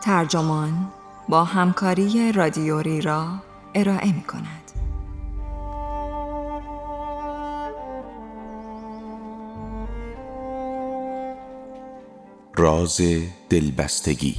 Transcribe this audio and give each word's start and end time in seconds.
ترجمان 0.00 0.88
با 1.28 1.44
همکاری 1.44 2.32
رادیوری 2.32 3.00
را 3.00 3.28
ارائه 3.74 4.12
می 4.12 4.22
کند. 4.22 4.70
راز 12.56 13.00
دلبستگی 13.50 14.36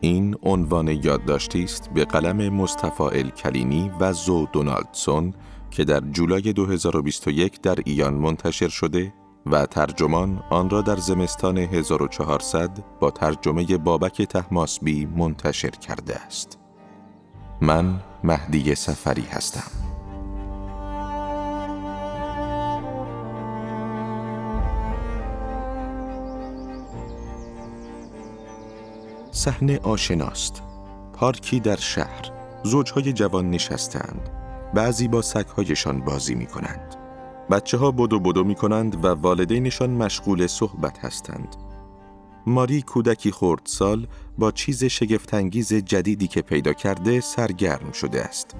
این 0.00 0.36
عنوان 0.42 0.88
یادداشتی 0.88 1.64
است 1.64 1.90
به 1.94 2.04
قلم 2.04 2.54
مصطفی 2.54 3.02
الکلینی 3.02 3.90
و 4.00 4.12
زو 4.12 4.46
دونالدسون 4.46 5.34
که 5.76 5.84
در 5.84 6.00
جولای 6.00 6.52
2021 6.52 7.60
در 7.60 7.78
ایان 7.84 8.14
منتشر 8.14 8.68
شده 8.68 9.12
و 9.46 9.66
ترجمان 9.66 10.42
آن 10.50 10.70
را 10.70 10.82
در 10.82 10.96
زمستان 10.96 11.58
1400 11.58 12.84
با 13.00 13.10
ترجمه 13.10 13.76
بابک 13.76 14.22
تحماسبی 14.22 15.06
منتشر 15.06 15.70
کرده 15.70 16.16
است. 16.16 16.58
من 17.60 18.00
مهدی 18.24 18.74
سفری 18.74 19.22
هستم. 19.22 19.70
صحنه 29.30 29.78
آشناست. 29.78 30.62
پارکی 31.12 31.60
در 31.60 31.76
شهر. 31.76 32.32
زوجهای 32.64 33.12
جوان 33.12 33.50
نشستند. 33.50 34.45
بعضی 34.76 35.08
با 35.08 35.22
سگهایشان 35.22 36.00
بازی 36.00 36.34
می 36.34 36.46
کنند. 36.46 36.96
بچه 37.50 37.78
ها 37.78 37.90
بدو 37.90 38.20
بدو 38.20 38.44
می 38.44 38.54
کنند 38.54 39.04
و 39.04 39.08
والدینشان 39.08 39.90
مشغول 39.90 40.46
صحبت 40.46 41.04
هستند. 41.04 41.56
ماری 42.46 42.82
کودکی 42.82 43.32
سال 43.64 44.06
با 44.38 44.50
چیز 44.50 44.84
شگفتانگیز 44.84 45.74
جدیدی 45.74 46.26
که 46.26 46.42
پیدا 46.42 46.72
کرده 46.72 47.20
سرگرم 47.20 47.92
شده 47.92 48.22
است. 48.22 48.56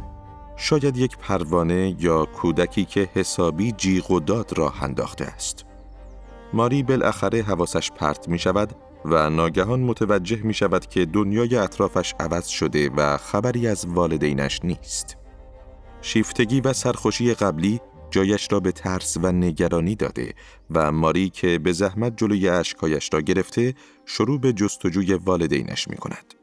شاید 0.57 0.97
یک 0.97 1.19
پروانه 1.19 1.97
یا 2.01 2.25
کودکی 2.25 2.85
که 2.85 3.09
حسابی 3.15 3.73
جیغ 3.73 4.11
و 4.11 4.21
داد 4.21 4.59
راه 4.59 4.83
انداخته 4.83 5.25
است. 5.25 5.65
ماری 6.53 6.83
بالاخره 6.83 7.43
حواسش 7.43 7.91
پرت 7.91 8.29
می 8.29 8.39
شود 8.39 8.73
و 9.05 9.31
ناگهان 9.31 9.81
متوجه 9.81 10.43
می 10.43 10.55
شود 10.55 10.87
که 10.87 11.07
دنیای 11.07 11.57
اطرافش 11.57 12.15
عوض 12.21 12.47
شده 12.47 12.91
و 12.97 13.17
خبری 13.17 13.69
از 13.69 13.87
والدینش 13.87 14.61
نیست. 14.65 15.26
شیفتگی 16.07 16.61
و 16.61 16.73
سرخوشی 16.73 17.35
قبلی 17.35 17.81
جایش 18.11 18.49
را 18.53 18.61
به 18.61 18.73
ترس 18.73 19.17
و 19.23 19.33
نگرانی 19.33 19.95
داده 19.95 20.35
و 20.71 20.93
ماری 20.93 21.31
که 21.31 21.59
به 21.59 21.73
زحمت 21.73 22.17
جلوی 22.17 22.49
اشکایش 22.49 23.11
را 23.13 23.21
گرفته 23.21 23.75
شروع 24.05 24.41
به 24.41 24.53
جستجوی 24.53 25.15
والدینش 25.15 25.89
می 25.89 25.97
کند. 25.97 26.35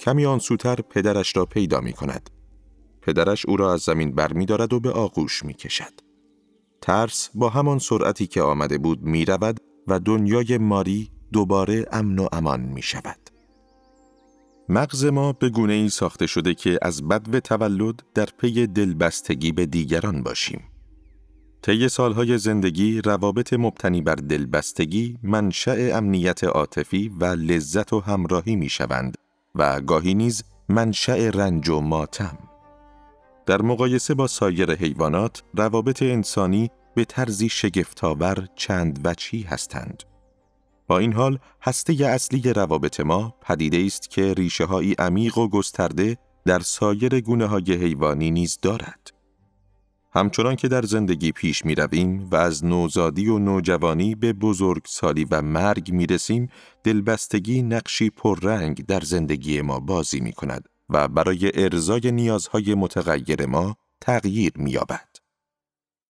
کمی 0.00 0.26
آن 0.26 0.38
سوتر 0.38 0.76
پدرش 0.76 1.36
را 1.36 1.46
پیدا 1.46 1.80
می 1.80 1.92
کند. 1.92 2.30
پدرش 3.02 3.46
او 3.46 3.56
را 3.56 3.72
از 3.72 3.80
زمین 3.80 4.12
بر 4.12 4.32
می 4.32 4.46
دارد 4.46 4.72
و 4.72 4.80
به 4.80 4.90
آغوش 4.90 5.44
می 5.44 5.54
کشد. 5.54 5.92
ترس 6.80 7.30
با 7.34 7.48
همان 7.48 7.78
سرعتی 7.78 8.26
که 8.26 8.42
آمده 8.42 8.78
بود 8.78 9.02
می 9.02 9.24
رود 9.24 9.60
و 9.86 9.98
دنیای 10.00 10.58
ماری 10.58 11.10
دوباره 11.32 11.86
امن 11.92 12.18
و 12.18 12.28
امان 12.32 12.60
می 12.60 12.82
شود. 12.82 13.19
مغز 14.72 15.04
ما 15.04 15.32
به 15.32 15.48
گونه 15.48 15.72
ای 15.72 15.88
ساخته 15.88 16.26
شده 16.26 16.54
که 16.54 16.78
از 16.82 17.08
بدو 17.08 17.40
تولد 17.40 18.02
در 18.14 18.28
پی 18.38 18.66
دلبستگی 18.66 19.52
به 19.52 19.66
دیگران 19.66 20.22
باشیم. 20.22 20.62
طی 21.62 21.88
سالهای 21.88 22.38
زندگی 22.38 23.00
روابط 23.00 23.52
مبتنی 23.52 24.02
بر 24.02 24.14
دلبستگی 24.14 25.18
منشأ 25.22 25.96
امنیت 25.96 26.44
عاطفی 26.44 27.08
و 27.20 27.24
لذت 27.24 27.92
و 27.92 28.00
همراهی 28.00 28.56
می 28.56 28.68
شوند 28.68 29.16
و 29.54 29.80
گاهی 29.80 30.14
نیز 30.14 30.44
منشأ 30.68 31.30
رنج 31.30 31.68
و 31.68 31.80
ماتم. 31.80 32.38
در 33.46 33.62
مقایسه 33.62 34.14
با 34.14 34.26
سایر 34.26 34.74
حیوانات، 34.74 35.42
روابط 35.54 36.02
انسانی 36.02 36.70
به 36.94 37.04
طرزی 37.04 37.48
شگفتآور 37.48 38.48
چند 38.56 39.00
وچی 39.04 39.42
هستند. 39.42 40.02
با 40.90 40.98
این 40.98 41.12
حال 41.12 41.38
هسته 41.62 41.92
اصلی 42.06 42.52
روابط 42.52 43.00
ما 43.00 43.34
پدیده 43.42 43.82
است 43.86 44.10
که 44.10 44.34
ریشه 44.34 44.64
های 44.64 44.92
عمیق 44.92 45.38
و 45.38 45.48
گسترده 45.48 46.16
در 46.46 46.60
سایر 46.60 47.20
گونه 47.20 47.46
های 47.46 47.72
حیوانی 47.72 48.30
نیز 48.30 48.58
دارد. 48.62 49.10
همچنان 50.12 50.56
که 50.56 50.68
در 50.68 50.82
زندگی 50.82 51.32
پیش 51.32 51.64
می 51.64 51.74
رویم 51.74 52.28
و 52.30 52.36
از 52.36 52.64
نوزادی 52.64 53.28
و 53.28 53.38
نوجوانی 53.38 54.14
به 54.14 54.32
بزرگسالی 54.32 55.26
و 55.30 55.42
مرگ 55.42 55.92
می 55.92 56.06
رسیم، 56.06 56.48
دلبستگی 56.84 57.62
نقشی 57.62 58.10
پررنگ 58.10 58.86
در 58.86 59.00
زندگی 59.00 59.60
ما 59.60 59.80
بازی 59.80 60.20
می 60.20 60.32
کند 60.32 60.68
و 60.88 61.08
برای 61.08 61.50
ارزای 61.54 62.12
نیازهای 62.12 62.74
متغیر 62.74 63.46
ما 63.46 63.76
تغییر 64.00 64.52
می 64.56 64.70
یابد. 64.70 65.09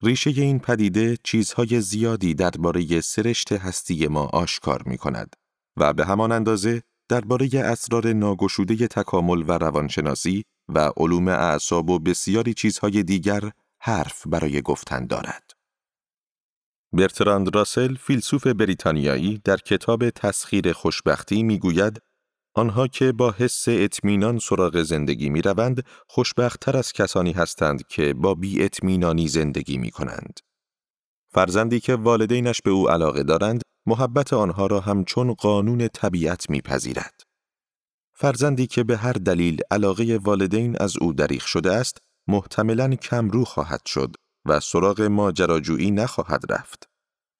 ریشه 0.03 0.31
این 0.31 0.59
پدیده 0.59 1.17
چیزهای 1.25 1.81
زیادی 1.81 2.35
درباره 2.35 3.01
سرشت 3.01 3.53
هستی 3.53 4.07
ما 4.07 4.25
آشکار 4.27 4.83
می 4.87 4.99
کند 4.99 5.37
و 5.77 5.93
به 5.93 6.07
همان 6.07 6.33
اندازه 6.33 6.83
درباره 7.09 7.49
اسرار 7.55 8.13
ناگشوده 8.13 8.89
تکامل 8.89 9.45
و 9.49 9.53
روانشناسی 9.53 10.45
و 10.69 10.93
علوم 10.97 11.29
اعصاب 11.29 11.91
و 11.91 11.99
بسیاری 11.99 12.55
چیزهای 12.55 13.03
دیگر 13.03 13.51
حرف 13.81 14.27
برای 14.27 14.63
گفتن 14.63 15.07
دارد. 15.07 15.51
برتراند 16.93 17.55
راسل 17.55 17.95
فیلسوف 17.95 18.47
بریتانیایی 18.47 19.41
در 19.45 19.57
کتاب 19.57 20.11
تسخیر 20.11 20.73
خوشبختی 20.73 21.43
می‌گوید 21.43 22.03
آنها 22.55 22.87
که 22.87 23.13
با 23.13 23.35
حس 23.39 23.65
اطمینان 23.69 24.39
سراغ 24.39 24.83
زندگی 24.83 25.31
می 25.31 25.43
روند، 25.43 25.85
خوشبختتر 26.09 26.77
از 26.77 26.93
کسانی 26.93 27.33
هستند 27.33 27.87
که 27.87 28.15
با 28.15 28.35
بی 28.35 28.65
اطمینانی 28.65 29.29
زندگی 29.29 29.79
می 29.79 29.91
کنند. 29.91 30.41
فرزندی 31.33 31.81
که 31.81 31.95
والدینش 31.95 32.63
به 32.63 32.71
او 32.71 32.91
علاقه 32.91 33.23
دارند، 33.23 33.63
محبت 33.87 34.33
آنها 34.33 34.67
را 34.67 34.81
همچون 34.81 35.35
قانون 35.35 35.89
طبیعت 35.89 36.51
میپذیرد. 36.51 37.21
فرزندی 38.15 38.67
که 38.67 38.85
به 38.85 38.97
هر 38.97 39.13
دلیل 39.13 39.61
علاقه 39.71 40.21
والدین 40.23 40.77
از 40.81 40.97
او 40.97 41.13
دریخ 41.13 41.47
شده 41.47 41.73
است، 41.73 41.99
محتملاً 42.29 42.95
کمرو 42.95 43.45
خواهد 43.45 43.81
شد 43.87 44.17
و 44.45 44.61
سراغ 44.61 45.03
ماجراجویی 45.03 45.91
نخواهد 45.91 46.53
رفت. 46.53 46.90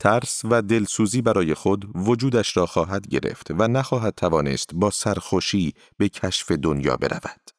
ترس 0.01 0.43
و 0.45 0.63
دلسوزی 0.63 1.23
برای 1.23 1.55
خود 1.55 1.91
وجودش 1.95 2.57
را 2.57 2.67
خواهد 2.67 3.09
گرفت 3.09 3.47
و 3.51 3.69
نخواهد 3.69 4.15
توانست 4.15 4.71
با 4.75 4.91
سرخوشی 4.91 5.75
به 5.99 6.09
کشف 6.09 6.53
دنیا 6.53 6.97
برود. 6.97 7.51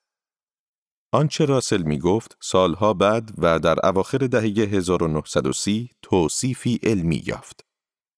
آنچه 1.13 1.46
راسل 1.46 1.81
می 1.81 2.00
گفت 2.00 2.38
سالها 2.41 2.94
بعد 2.94 3.31
و 3.38 3.59
در 3.59 3.85
اواخر 3.85 4.18
دهه 4.18 4.44
1930 4.44 5.90
توصیفی 6.01 6.80
علمی 6.84 7.24
یافت. 7.25 7.66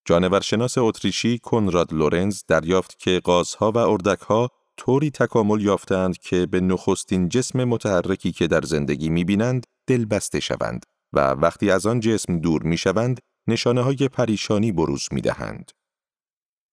جانورشناس 0.05 0.77
اتریشی 0.77 1.39
کنراد 1.39 1.93
لورنز 1.93 2.43
دریافت 2.47 2.99
که 2.99 3.21
غازها 3.23 3.71
و 3.71 3.77
اردکها 3.77 4.49
طوری 4.77 5.11
تکامل 5.11 5.61
یافتند 5.61 6.17
که 6.17 6.45
به 6.45 6.59
نخستین 6.59 7.29
جسم 7.29 7.63
متحرکی 7.63 8.31
که 8.31 8.47
در 8.47 8.61
زندگی 8.61 9.09
می 9.09 9.23
بینند 9.23 9.65
دل 9.87 10.05
بسته 10.05 10.39
شوند 10.39 10.85
و 11.13 11.19
وقتی 11.19 11.71
از 11.71 11.85
آن 11.85 11.99
جسم 11.99 12.39
دور 12.39 12.63
می 12.63 12.77
شوند 12.77 13.19
نشانه 13.47 13.81
های 13.81 14.07
پریشانی 14.11 14.71
بروز 14.71 15.07
می 15.11 15.21
دهند. 15.21 15.71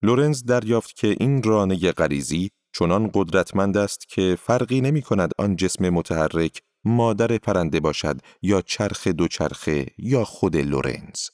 لورنز 0.02 0.44
دریافت 0.44 0.96
که 0.96 1.16
این 1.20 1.42
رانه 1.42 1.92
غریزی 1.92 2.50
چنان 2.72 3.10
قدرتمند 3.14 3.76
است 3.76 4.08
که 4.08 4.36
فرقی 4.40 4.80
نمی 4.80 5.02
کند 5.02 5.30
آن 5.38 5.56
جسم 5.56 5.88
متحرک 5.88 6.62
مادر 6.84 7.38
پرنده 7.38 7.80
باشد 7.80 8.20
یا 8.42 8.60
چرخ 8.60 9.06
دوچرخه 9.06 9.86
یا 9.98 10.24
خود 10.24 10.56
لورنز. 10.56 11.28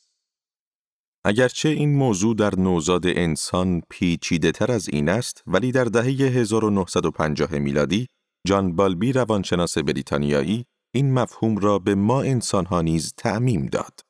اگرچه 1.25 1.69
این 1.69 1.95
موضوع 1.95 2.35
در 2.35 2.55
نوزاد 2.55 3.07
انسان 3.07 3.83
پیچیده 3.91 4.53
تر 4.53 4.73
از 4.73 4.89
این 4.89 5.09
است 5.09 5.43
ولی 5.47 5.73
در 5.73 5.85
دهه 5.85 6.05
1950 6.05 7.53
میلادی 7.53 8.07
جان 8.47 8.77
بالبی 8.77 9.13
روانشناس 9.13 9.79
بریتانیایی 9.79 10.65
این 10.95 11.15
مفهوم 11.15 11.57
را 11.57 11.79
به 11.79 11.95
ما 11.95 12.23
انسانها 12.23 12.83
نیز 12.83 13.15
تعمیم 13.17 13.67
داد. 13.67 14.01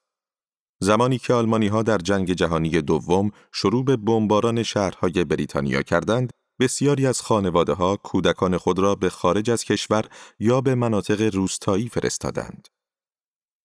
زمانی 0.80 1.18
که 1.18 1.34
آلمانی 1.34 1.66
ها 1.66 1.82
در 1.82 1.98
جنگ 1.98 2.32
جهانی 2.32 2.70
دوم 2.70 3.30
شروع 3.52 3.84
به 3.84 3.96
بمباران 3.96 4.62
شهرهای 4.62 5.24
بریتانیا 5.24 5.82
کردند، 5.82 6.32
بسیاری 6.60 7.06
از 7.06 7.20
خانواده 7.20 7.72
ها 7.72 7.96
کودکان 7.96 8.56
خود 8.56 8.78
را 8.78 8.94
به 8.94 9.10
خارج 9.10 9.50
از 9.50 9.64
کشور 9.64 10.04
یا 10.38 10.60
به 10.60 10.74
مناطق 10.74 11.34
روستایی 11.34 11.88
فرستادند. 11.88 12.68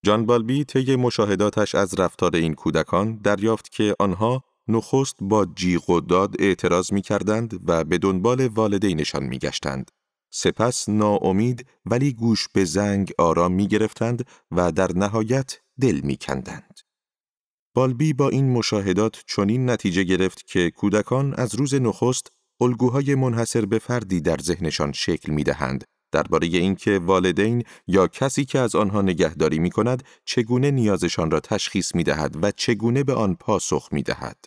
جان 0.05 0.25
بالبی 0.25 0.63
طی 0.63 0.95
مشاهداتش 0.95 1.75
از 1.75 1.99
رفتار 1.99 2.35
این 2.35 2.53
کودکان 2.53 3.15
دریافت 3.15 3.71
که 3.71 3.95
آنها 3.99 4.43
نخست 4.67 5.15
با 5.21 5.45
جیغ 5.45 5.89
و 5.89 6.01
داد 6.01 6.35
اعتراض 6.39 6.93
می 6.93 7.01
کردند 7.01 7.59
و 7.69 7.83
به 7.83 7.97
دنبال 7.97 8.47
والدینشان 8.47 9.23
می 9.23 9.39
گشتند. 9.39 9.91
سپس 10.33 10.89
ناامید 10.89 11.65
ولی 11.85 12.13
گوش 12.13 12.47
به 12.53 12.65
زنگ 12.65 13.11
آرام 13.17 13.51
می 13.51 13.67
گرفتند 13.67 14.25
و 14.51 14.71
در 14.71 14.91
نهایت 14.95 15.59
دل 15.81 16.01
می 16.03 16.17
کندند. 16.17 16.70
بالبی 17.73 18.13
با 18.13 18.29
این 18.29 18.49
مشاهدات 18.49 19.23
چنین 19.27 19.69
نتیجه 19.69 20.03
گرفت 20.03 20.47
که 20.47 20.71
کودکان 20.71 21.33
از 21.37 21.55
روز 21.55 21.73
نخست 21.73 22.27
الگوهای 22.61 23.15
منحصر 23.15 23.65
به 23.65 23.79
فردی 23.79 24.21
در 24.21 24.37
ذهنشان 24.37 24.91
شکل 24.91 25.31
می 25.31 25.43
دهند 25.43 25.83
درباره 26.11 26.47
اینکه 26.47 26.99
والدین 26.99 27.63
یا 27.87 28.07
کسی 28.07 28.45
که 28.45 28.59
از 28.59 28.75
آنها 28.75 29.01
نگهداری 29.01 29.59
می 29.59 29.69
کند 29.69 30.03
چگونه 30.25 30.71
نیازشان 30.71 31.31
را 31.31 31.39
تشخیص 31.39 31.95
می 31.95 32.03
دهد 32.03 32.43
و 32.43 32.51
چگونه 32.51 33.03
به 33.03 33.13
آن 33.13 33.35
پاسخ 33.35 33.87
می 33.91 34.03
دهد. 34.03 34.37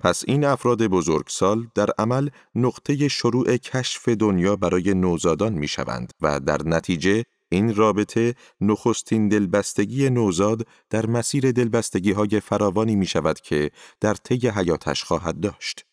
پس 0.00 0.22
این 0.26 0.44
افراد 0.44 0.86
بزرگسال 0.86 1.66
در 1.74 1.90
عمل 1.98 2.28
نقطه 2.54 3.08
شروع 3.08 3.56
کشف 3.56 4.08
دنیا 4.08 4.56
برای 4.56 4.94
نوزادان 4.94 5.52
می 5.52 5.68
شوند 5.68 6.12
و 6.20 6.40
در 6.40 6.62
نتیجه 6.64 7.24
این 7.48 7.74
رابطه 7.74 8.34
نخستین 8.60 9.28
دلبستگی 9.28 10.10
نوزاد 10.10 10.66
در 10.90 11.06
مسیر 11.06 11.52
دلبستگی 11.52 12.12
های 12.12 12.40
فراوانی 12.40 12.96
می 12.96 13.06
شود 13.06 13.40
که 13.40 13.70
در 14.00 14.14
طی 14.14 14.48
حیاتش 14.48 15.04
خواهد 15.04 15.40
داشت. 15.40 15.84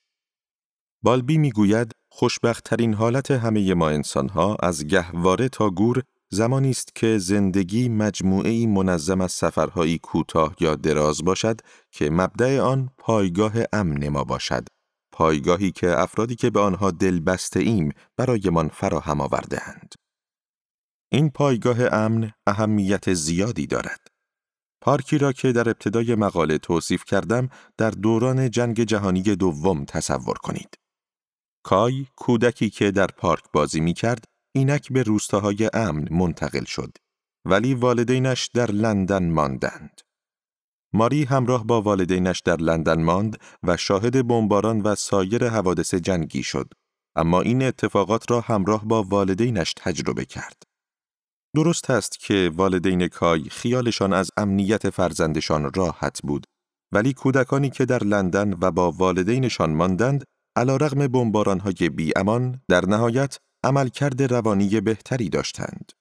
بالبی 1.03 1.38
می 1.38 1.51
گوید 1.51 1.91
خوشبختترین 2.09 2.94
حالت 2.94 3.31
همه 3.31 3.73
ما 3.73 3.89
انسانها 3.89 4.57
از 4.59 4.88
گهواره 4.88 5.50
تا 5.50 5.69
گور 5.69 6.03
زمانی 6.29 6.69
است 6.69 6.95
که 6.95 7.17
زندگی 7.17 7.89
مجموعه 7.89 8.67
منظم 8.67 9.21
از 9.21 9.31
سفرهایی 9.31 9.97
کوتاه 9.97 10.56
یا 10.59 10.75
دراز 10.75 11.23
باشد 11.25 11.61
که 11.91 12.09
مبدع 12.09 12.59
آن 12.59 12.89
پایگاه 12.97 13.53
امن 13.73 14.07
ما 14.09 14.23
باشد 14.23 14.67
پایگاهی 15.11 15.71
که 15.71 15.99
افرادی 15.99 16.35
که 16.35 16.49
به 16.49 16.59
آنها 16.59 16.91
دل 16.91 17.19
بسته 17.19 17.59
ایم 17.59 17.91
برایمان 18.17 18.67
فراهم 18.67 19.21
آورده 19.21 19.69
اند. 19.69 19.94
این 21.13 21.30
پایگاه 21.30 21.94
امن 21.94 22.31
اهمیت 22.48 23.13
زیادی 23.13 23.68
دارد. 23.68 24.07
پارکی 24.81 25.18
را 25.18 25.33
که 25.33 25.51
در 25.51 25.69
ابتدای 25.69 26.15
مقاله 26.15 26.57
توصیف 26.57 27.06
کردم 27.06 27.50
در 27.77 27.89
دوران 27.89 28.50
جنگ 28.50 28.83
جهانی 28.83 29.21
دوم 29.21 29.86
تصور 29.86 30.38
کنید. 30.38 30.77
کای 31.63 32.06
کودکی 32.15 32.69
که 32.69 32.92
در 32.92 33.07
پارک 33.07 33.44
بازی 33.54 33.80
می 33.80 33.94
کرد 33.94 34.25
اینک 34.56 34.94
به 34.94 35.04
روستاهای 35.04 35.69
امن 35.74 36.07
منتقل 36.12 36.63
شد 36.63 36.98
ولی 37.45 37.74
والدینش 37.74 38.50
در 38.54 38.71
لندن 38.71 39.31
ماندند. 39.31 40.01
ماری 40.94 41.24
همراه 41.24 41.66
با 41.66 41.81
والدینش 41.81 42.39
در 42.39 42.57
لندن 42.57 43.04
ماند 43.04 43.38
و 43.63 43.77
شاهد 43.77 44.27
بمباران 44.27 44.81
و 44.81 44.95
سایر 44.95 45.50
حوادث 45.50 45.94
جنگی 45.94 46.44
شد 46.44 46.74
اما 47.16 47.42
این 47.42 47.63
اتفاقات 47.63 48.31
را 48.31 48.42
همراه 48.42 48.86
با 48.86 49.04
والدینش 49.04 49.74
تجربه 49.77 50.25
کرد. 50.25 50.72
درست 51.55 51.89
است 51.89 52.19
که 52.19 52.51
والدین 52.55 53.07
کای 53.07 53.44
خیالشان 53.44 54.13
از 54.13 54.31
امنیت 54.38 54.89
فرزندشان 54.89 55.71
راحت 55.75 56.19
بود 56.23 56.45
ولی 56.91 57.13
کودکانی 57.13 57.69
که 57.69 57.85
در 57.85 58.03
لندن 58.03 58.53
و 58.61 58.71
با 58.71 58.91
والدینشان 58.91 59.73
ماندند 59.73 60.23
علا 60.55 60.75
رغم 60.75 61.07
بمباران 61.07 61.59
های 61.59 61.89
بی 61.89 62.13
امان 62.15 62.61
در 62.69 62.85
نهایت 62.85 63.38
عملکرد 63.63 64.33
روانی 64.33 64.81
بهتری 64.81 65.29
داشتند. 65.29 65.91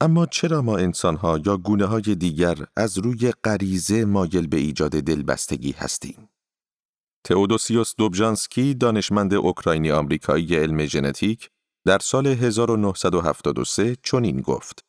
اما 0.00 0.26
چرا 0.26 0.62
ما 0.62 0.76
انسانها 0.76 1.38
یا 1.46 1.56
گونه 1.56 1.84
های 1.84 2.14
دیگر 2.14 2.56
از 2.76 2.98
روی 2.98 3.32
غریزه 3.44 4.04
مایل 4.04 4.46
به 4.46 4.56
ایجاد 4.56 4.90
دلبستگی 4.90 5.72
هستیم؟ 5.72 6.28
تئودوسیوس 7.24 7.94
دوبژانسکی 7.96 8.74
دانشمند 8.74 9.34
اوکراینی 9.34 9.90
آمریکایی 9.90 10.56
علم 10.56 10.84
ژنتیک 10.84 11.50
در 11.86 11.98
سال 11.98 12.26
1973 12.26 13.96
چنین 14.02 14.40
گفت: 14.40 14.84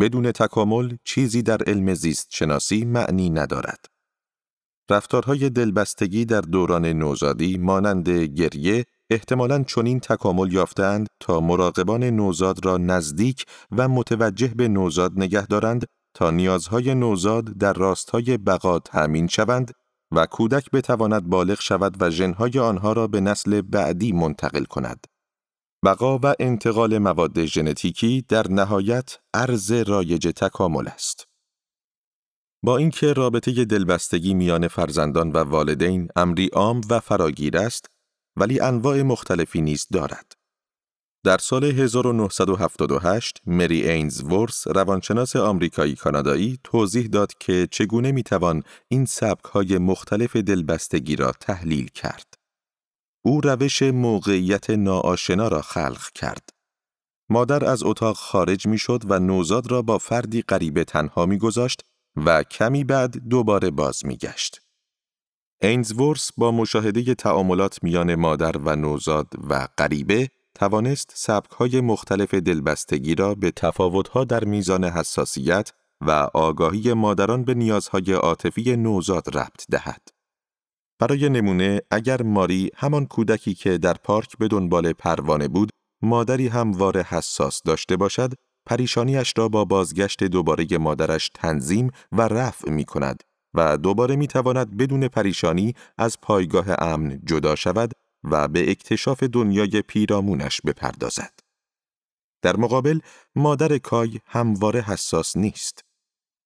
بدون 0.00 0.32
تکامل 0.32 0.96
چیزی 1.04 1.42
در 1.42 1.62
علم 1.66 1.94
زیست 1.94 2.26
شناسی 2.30 2.84
معنی 2.84 3.30
ندارد. 3.30 3.86
رفتارهای 4.90 5.50
دلبستگی 5.50 6.24
در 6.24 6.40
دوران 6.40 6.86
نوزادی 6.86 7.58
مانند 7.58 8.08
گریه 8.08 8.84
احتمالاً 9.10 9.62
چنین 9.64 10.00
تکامل 10.00 10.52
یافتند 10.52 11.06
تا 11.20 11.40
مراقبان 11.40 12.04
نوزاد 12.04 12.66
را 12.66 12.76
نزدیک 12.76 13.44
و 13.70 13.88
متوجه 13.88 14.48
به 14.48 14.68
نوزاد 14.68 15.12
نگه 15.16 15.46
دارند 15.46 15.86
تا 16.14 16.30
نیازهای 16.30 16.94
نوزاد 16.94 17.44
در 17.44 17.72
راستای 17.72 18.38
بقا 18.38 18.78
تأمین 18.78 19.26
شوند 19.26 19.72
و 20.14 20.26
کودک 20.26 20.70
بتواند 20.70 21.28
بالغ 21.28 21.60
شود 21.60 21.96
و 22.02 22.10
ژنهای 22.10 22.58
آنها 22.58 22.92
را 22.92 23.06
به 23.06 23.20
نسل 23.20 23.60
بعدی 23.60 24.12
منتقل 24.12 24.64
کند. 24.64 25.06
بقا 25.86 26.18
و 26.18 26.34
انتقال 26.40 26.98
مواد 26.98 27.44
ژنتیکی 27.44 28.24
در 28.28 28.48
نهایت 28.48 29.18
عرض 29.34 29.72
رایج 29.72 30.28
تکامل 30.36 30.88
است. 30.88 31.28
با 32.62 32.76
اینکه 32.76 33.12
رابطه 33.12 33.64
دلبستگی 33.64 34.34
میان 34.34 34.68
فرزندان 34.68 35.32
و 35.32 35.38
والدین 35.38 36.08
امری 36.16 36.46
عام 36.46 36.80
و 36.90 37.00
فراگیر 37.00 37.58
است، 37.58 37.90
ولی 38.36 38.60
انواع 38.60 39.02
مختلفی 39.02 39.60
نیز 39.60 39.86
دارد. 39.92 40.32
در 41.24 41.38
سال 41.38 41.64
1978 41.64 43.40
مری 43.46 43.90
اینز 43.90 44.22
ورس 44.22 44.66
روانشناس 44.66 45.36
آمریکایی 45.36 45.94
کانادایی 45.94 46.58
توضیح 46.64 47.06
داد 47.06 47.32
که 47.40 47.68
چگونه 47.70 48.12
می‌توان 48.12 48.62
این 48.88 49.04
سبک 49.04 49.44
های 49.44 49.78
مختلف 49.78 50.36
دلبستگی 50.36 51.16
را 51.16 51.32
تحلیل 51.40 51.88
کرد. 51.88 52.45
او 53.26 53.40
روش 53.40 53.82
موقعیت 53.82 54.70
ناآشنا 54.70 55.48
را 55.48 55.62
خلق 55.62 56.10
کرد. 56.14 56.48
مادر 57.28 57.64
از 57.64 57.82
اتاق 57.82 58.16
خارج 58.16 58.66
می‌شد 58.66 59.02
و 59.08 59.18
نوزاد 59.18 59.70
را 59.70 59.82
با 59.82 59.98
فردی 59.98 60.42
غریبه 60.42 60.84
تنها 60.84 61.26
میگذاشت 61.26 61.82
و 62.16 62.42
کمی 62.42 62.84
بعد 62.84 63.28
دوباره 63.28 63.70
باز 63.70 64.06
میگشت. 64.06 64.60
اینزورس 65.62 66.30
با 66.36 66.52
مشاهده 66.52 67.14
تعاملات 67.14 67.82
میان 67.82 68.14
مادر 68.14 68.56
و 68.56 68.76
نوزاد 68.76 69.28
و 69.50 69.68
غریبه 69.78 70.28
توانست 70.54 71.12
سبکهای 71.14 71.80
مختلف 71.80 72.34
دلبستگی 72.34 73.14
را 73.14 73.34
به 73.34 73.50
تفاوتها 73.50 74.24
در 74.24 74.44
میزان 74.44 74.84
حساسیت 74.84 75.72
و 76.00 76.10
آگاهی 76.34 76.92
مادران 76.92 77.44
به 77.44 77.54
نیازهای 77.54 78.12
عاطفی 78.12 78.76
نوزاد 78.76 79.36
ربط 79.36 79.64
دهد. 79.70 80.15
برای 80.98 81.28
نمونه 81.28 81.80
اگر 81.90 82.22
ماری 82.22 82.70
همان 82.76 83.06
کودکی 83.06 83.54
که 83.54 83.78
در 83.78 83.94
پارک 83.94 84.38
به 84.38 84.48
دنبال 84.48 84.92
پروانه 84.92 85.48
بود 85.48 85.70
مادری 86.02 86.48
همواره 86.48 87.02
حساس 87.02 87.62
داشته 87.62 87.96
باشد 87.96 88.32
پریشانیش 88.66 89.32
را 89.36 89.48
با 89.48 89.64
بازگشت 89.64 90.24
دوباره 90.24 90.78
مادرش 90.78 91.30
تنظیم 91.34 91.90
و 92.12 92.22
رفع 92.22 92.70
می 92.70 92.84
کند 92.84 93.22
و 93.54 93.76
دوباره 93.76 94.16
می 94.16 94.26
تواند 94.26 94.76
بدون 94.76 95.08
پریشانی 95.08 95.74
از 95.98 96.20
پایگاه 96.20 96.66
امن 96.78 97.20
جدا 97.24 97.54
شود 97.54 97.92
و 98.24 98.48
به 98.48 98.70
اکتشاف 98.70 99.22
دنیای 99.22 99.82
پیرامونش 99.82 100.60
بپردازد. 100.60 101.40
در 102.42 102.56
مقابل 102.56 103.00
مادر 103.36 103.78
کای 103.78 104.20
همواره 104.26 104.80
حساس 104.80 105.36
نیست. 105.36 105.84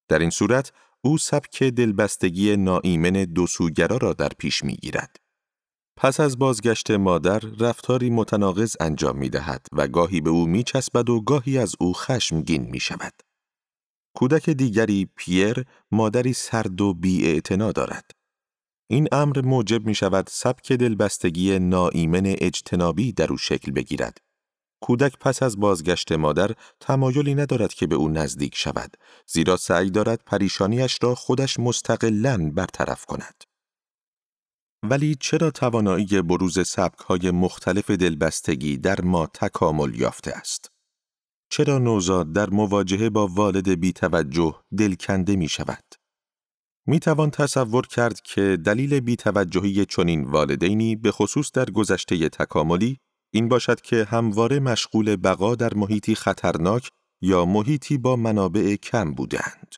در 0.07 0.19
این 0.19 0.29
صورت 0.29 0.71
او 1.03 1.17
سبک 1.17 1.63
دلبستگی 1.63 2.57
ناایمن 2.57 3.23
دو 3.23 3.47
سوگرا 3.47 3.97
را 3.97 4.13
در 4.13 4.29
پیش 4.37 4.63
می 4.63 4.75
گیرد. 4.75 5.15
پس 5.97 6.19
از 6.19 6.39
بازگشت 6.39 6.91
مادر 6.91 7.39
رفتاری 7.39 8.09
متناقض 8.09 8.75
انجام 8.79 9.17
می 9.17 9.29
دهد 9.29 9.65
و 9.71 9.87
گاهی 9.87 10.21
به 10.21 10.29
او 10.29 10.45
می 10.45 10.63
چسبد 10.63 11.09
و 11.09 11.21
گاهی 11.21 11.57
از 11.57 11.75
او 11.79 11.93
خشمگین 11.93 12.61
می 12.61 12.79
شود. 12.79 13.13
کودک 14.15 14.49
دیگری 14.49 15.09
پیر 15.15 15.65
مادری 15.91 16.33
سرد 16.33 16.81
و 16.81 16.93
بی 16.93 17.41
دارد. 17.41 18.11
این 18.89 19.07
امر 19.11 19.41
موجب 19.41 19.85
می 19.85 19.95
شود 19.95 20.27
سبک 20.31 20.71
دلبستگی 20.71 21.59
ناایمن 21.59 22.25
اجتنابی 22.25 23.11
در 23.11 23.31
او 23.31 23.37
شکل 23.37 23.71
بگیرد. 23.71 24.17
کودک 24.81 25.17
پس 25.19 25.43
از 25.43 25.59
بازگشت 25.59 26.11
مادر 26.11 26.51
تمایلی 26.79 27.35
ندارد 27.35 27.73
که 27.73 27.87
به 27.87 27.95
او 27.95 28.09
نزدیک 28.09 28.55
شود 28.55 28.97
زیرا 29.27 29.57
سعی 29.57 29.89
دارد 29.89 30.23
پریشانیش 30.25 30.97
را 31.01 31.15
خودش 31.15 31.59
مستقلا 31.59 32.51
برطرف 32.55 33.05
کند. 33.05 33.43
ولی 34.83 35.15
چرا 35.19 35.51
توانایی 35.51 36.21
بروز 36.21 36.67
سبکهای 36.67 37.31
مختلف 37.31 37.91
دلبستگی 37.91 38.77
در 38.77 39.01
ما 39.01 39.27
تکامل 39.27 39.95
یافته 39.95 40.31
است؟ 40.31 40.71
چرا 41.49 41.79
نوزاد 41.79 42.33
در 42.33 42.49
مواجهه 42.49 43.09
با 43.09 43.27
والد 43.27 43.69
بی 43.69 43.93
توجه 43.93 44.55
دلکنده 44.77 45.35
می 45.35 45.49
شود؟ 45.49 45.83
می 46.87 46.99
توان 46.99 47.31
تصور 47.31 47.87
کرد 47.87 48.21
که 48.21 48.57
دلیل 48.65 48.99
بیتوجهی 48.99 49.85
چنین 49.85 50.23
والدینی 50.23 50.95
به 50.95 51.11
خصوص 51.11 51.51
در 51.51 51.65
گذشته 51.65 52.29
تکاملی 52.29 52.99
این 53.31 53.47
باشد 53.47 53.81
که 53.81 54.03
همواره 54.03 54.59
مشغول 54.59 55.15
بقا 55.15 55.55
در 55.55 55.73
محیطی 55.73 56.15
خطرناک 56.15 56.89
یا 57.21 57.45
محیطی 57.45 57.97
با 57.97 58.15
منابع 58.15 58.75
کم 58.75 59.13
بودند. 59.13 59.75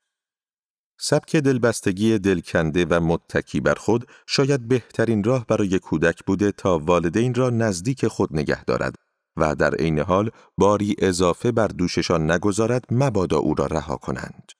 سبک 0.99 1.35
دلبستگی 1.35 2.19
دلکنده 2.19 2.85
و 2.89 2.99
متکی 2.99 3.59
بر 3.59 3.73
خود 3.75 4.07
شاید 4.27 4.67
بهترین 4.67 5.23
راه 5.23 5.45
برای 5.45 5.79
کودک 5.79 6.23
بوده 6.25 6.51
تا 6.51 6.79
والدین 6.79 7.33
را 7.33 7.49
نزدیک 7.49 8.07
خود 8.07 8.35
نگه 8.35 8.63
دارد 8.63 8.95
و 9.37 9.55
در 9.55 9.75
عین 9.75 9.99
حال 9.99 10.29
باری 10.57 10.95
اضافه 10.99 11.51
بر 11.51 11.67
دوششان 11.67 12.31
نگذارد 12.31 12.85
مبادا 12.91 13.37
او 13.37 13.55
را 13.55 13.65
رها 13.65 13.97
کنند. 13.97 14.51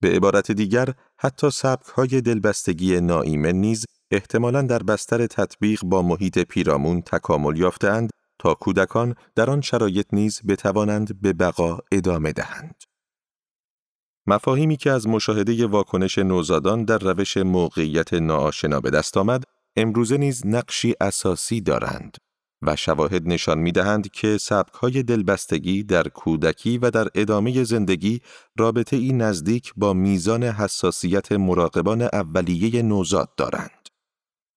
به 0.00 0.08
عبارت 0.08 0.52
دیگر 0.52 0.94
حتی 1.18 1.50
سبک 1.50 1.86
های 1.86 2.20
دلبستگی 2.20 3.00
ناایمن 3.00 3.52
نیز 3.52 3.84
احتمالاً 4.12 4.62
در 4.62 4.82
بستر 4.82 5.26
تطبیق 5.26 5.84
با 5.84 6.02
محیط 6.02 6.38
پیرامون 6.38 7.02
تکامل 7.02 7.56
یافتهاند 7.56 8.10
تا 8.38 8.54
کودکان 8.54 9.14
در 9.34 9.50
آن 9.50 9.60
شرایط 9.60 10.06
نیز 10.12 10.40
بتوانند 10.48 11.20
به 11.20 11.32
بقا 11.32 11.78
ادامه 11.92 12.32
دهند. 12.32 12.82
مفاهیمی 14.26 14.76
که 14.76 14.90
از 14.90 15.08
مشاهده 15.08 15.66
واکنش 15.66 16.18
نوزادان 16.18 16.84
در 16.84 16.98
روش 16.98 17.36
موقعیت 17.36 18.14
ناآشنا 18.14 18.80
به 18.80 18.90
دست 18.90 19.16
آمد، 19.16 19.44
امروزه 19.76 20.16
نیز 20.16 20.46
نقشی 20.46 20.94
اساسی 21.00 21.60
دارند 21.60 22.16
و 22.62 22.76
شواهد 22.76 23.28
نشان 23.28 23.58
می 23.58 23.72
دهند 23.72 24.10
که 24.10 24.38
سبکهای 24.38 25.02
دلبستگی 25.02 25.82
در 25.82 26.08
کودکی 26.08 26.78
و 26.78 26.90
در 26.90 27.08
ادامه 27.14 27.64
زندگی 27.64 28.20
رابطه 28.58 28.96
ای 28.96 29.12
نزدیک 29.12 29.72
با 29.76 29.92
میزان 29.92 30.42
حساسیت 30.42 31.32
مراقبان 31.32 32.02
اولیه 32.02 32.82
نوزاد 32.82 33.34
دارند. 33.36 33.81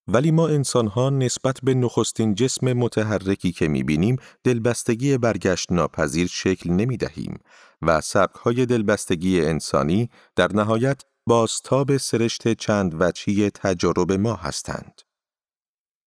ولی 0.07 0.31
ما 0.31 0.47
انسانها 0.47 1.09
نسبت 1.09 1.59
به 1.63 1.73
نخستین 1.73 2.35
جسم 2.35 2.73
متحرکی 2.73 3.51
که 3.51 3.67
می‌بینیم 3.67 4.15
دلبستگی 4.43 5.17
برگشت 5.17 5.71
ناپذیر 5.71 6.27
شکل 6.27 6.71
نمی 6.71 6.97
دهیم 6.97 7.39
و 7.81 8.01
سبکهای 8.01 8.65
دلبستگی 8.65 9.41
انسانی 9.41 10.09
در 10.35 10.53
نهایت 10.53 11.01
بازتاب 11.27 11.97
سرشت 11.97 12.53
چند 12.53 12.95
وچی 12.99 13.49
تجارب 13.49 14.11
ما 14.11 14.33
هستند. 14.33 15.01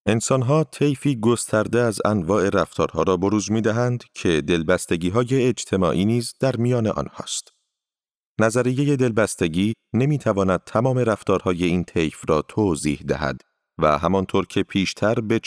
انسانها 0.06 0.64
طیفی 0.64 1.20
گسترده 1.20 1.80
از 1.80 1.98
انواع 2.04 2.48
رفتارها 2.48 3.02
را 3.02 3.16
بروز 3.16 3.50
می 3.50 3.60
دهند 3.60 4.04
که 4.14 4.40
دلبستگی 4.40 5.08
های 5.08 5.42
اجتماعی 5.48 6.04
نیز 6.04 6.34
در 6.40 6.56
میان 6.56 6.86
آنهاست. 6.86 7.52
نظریه 8.40 8.96
دلبستگی 8.96 9.72
نمی 9.94 10.18
تواند 10.18 10.60
تمام 10.66 10.98
رفتارهای 10.98 11.64
این 11.64 11.84
طیف 11.84 12.28
را 12.28 12.42
توضیح 12.42 13.02
دهد 13.06 13.47
و 13.78 13.98
همانطور 13.98 14.46
که 14.46 14.62
پیشتر 14.62 15.14
به 15.14 15.40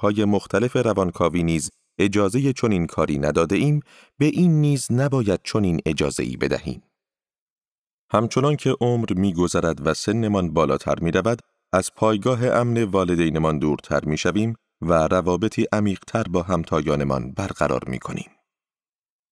های 0.00 0.24
مختلف 0.24 0.76
روانکاوی 0.76 1.42
نیز 1.42 1.70
اجازه 1.98 2.52
چنین 2.52 2.86
کاری 2.86 3.18
نداده 3.18 3.56
ایم 3.56 3.80
به 4.18 4.26
این 4.26 4.60
نیز 4.60 4.92
نباید 4.92 5.40
چنین 5.44 5.80
اجازه 5.86 6.22
ای 6.22 6.36
بدهیم. 6.36 6.82
همچنان 8.12 8.56
که 8.56 8.76
عمر 8.80 9.12
میگذرد 9.12 9.86
و 9.86 9.94
سنمان 9.94 10.52
بالاتر 10.52 10.98
می 11.00 11.10
رود، 11.10 11.42
از 11.72 11.94
پایگاه 11.94 12.46
امن 12.46 12.84
والدینمان 12.84 13.58
دورتر 13.58 14.04
می 14.04 14.18
شویم 14.18 14.54
و 14.80 14.92
روابطی 14.92 15.66
عمیقتر 15.72 16.22
با 16.22 16.42
همتایانمان 16.42 17.32
برقرار 17.32 17.82
می 17.86 17.98
کنیم. 17.98 18.30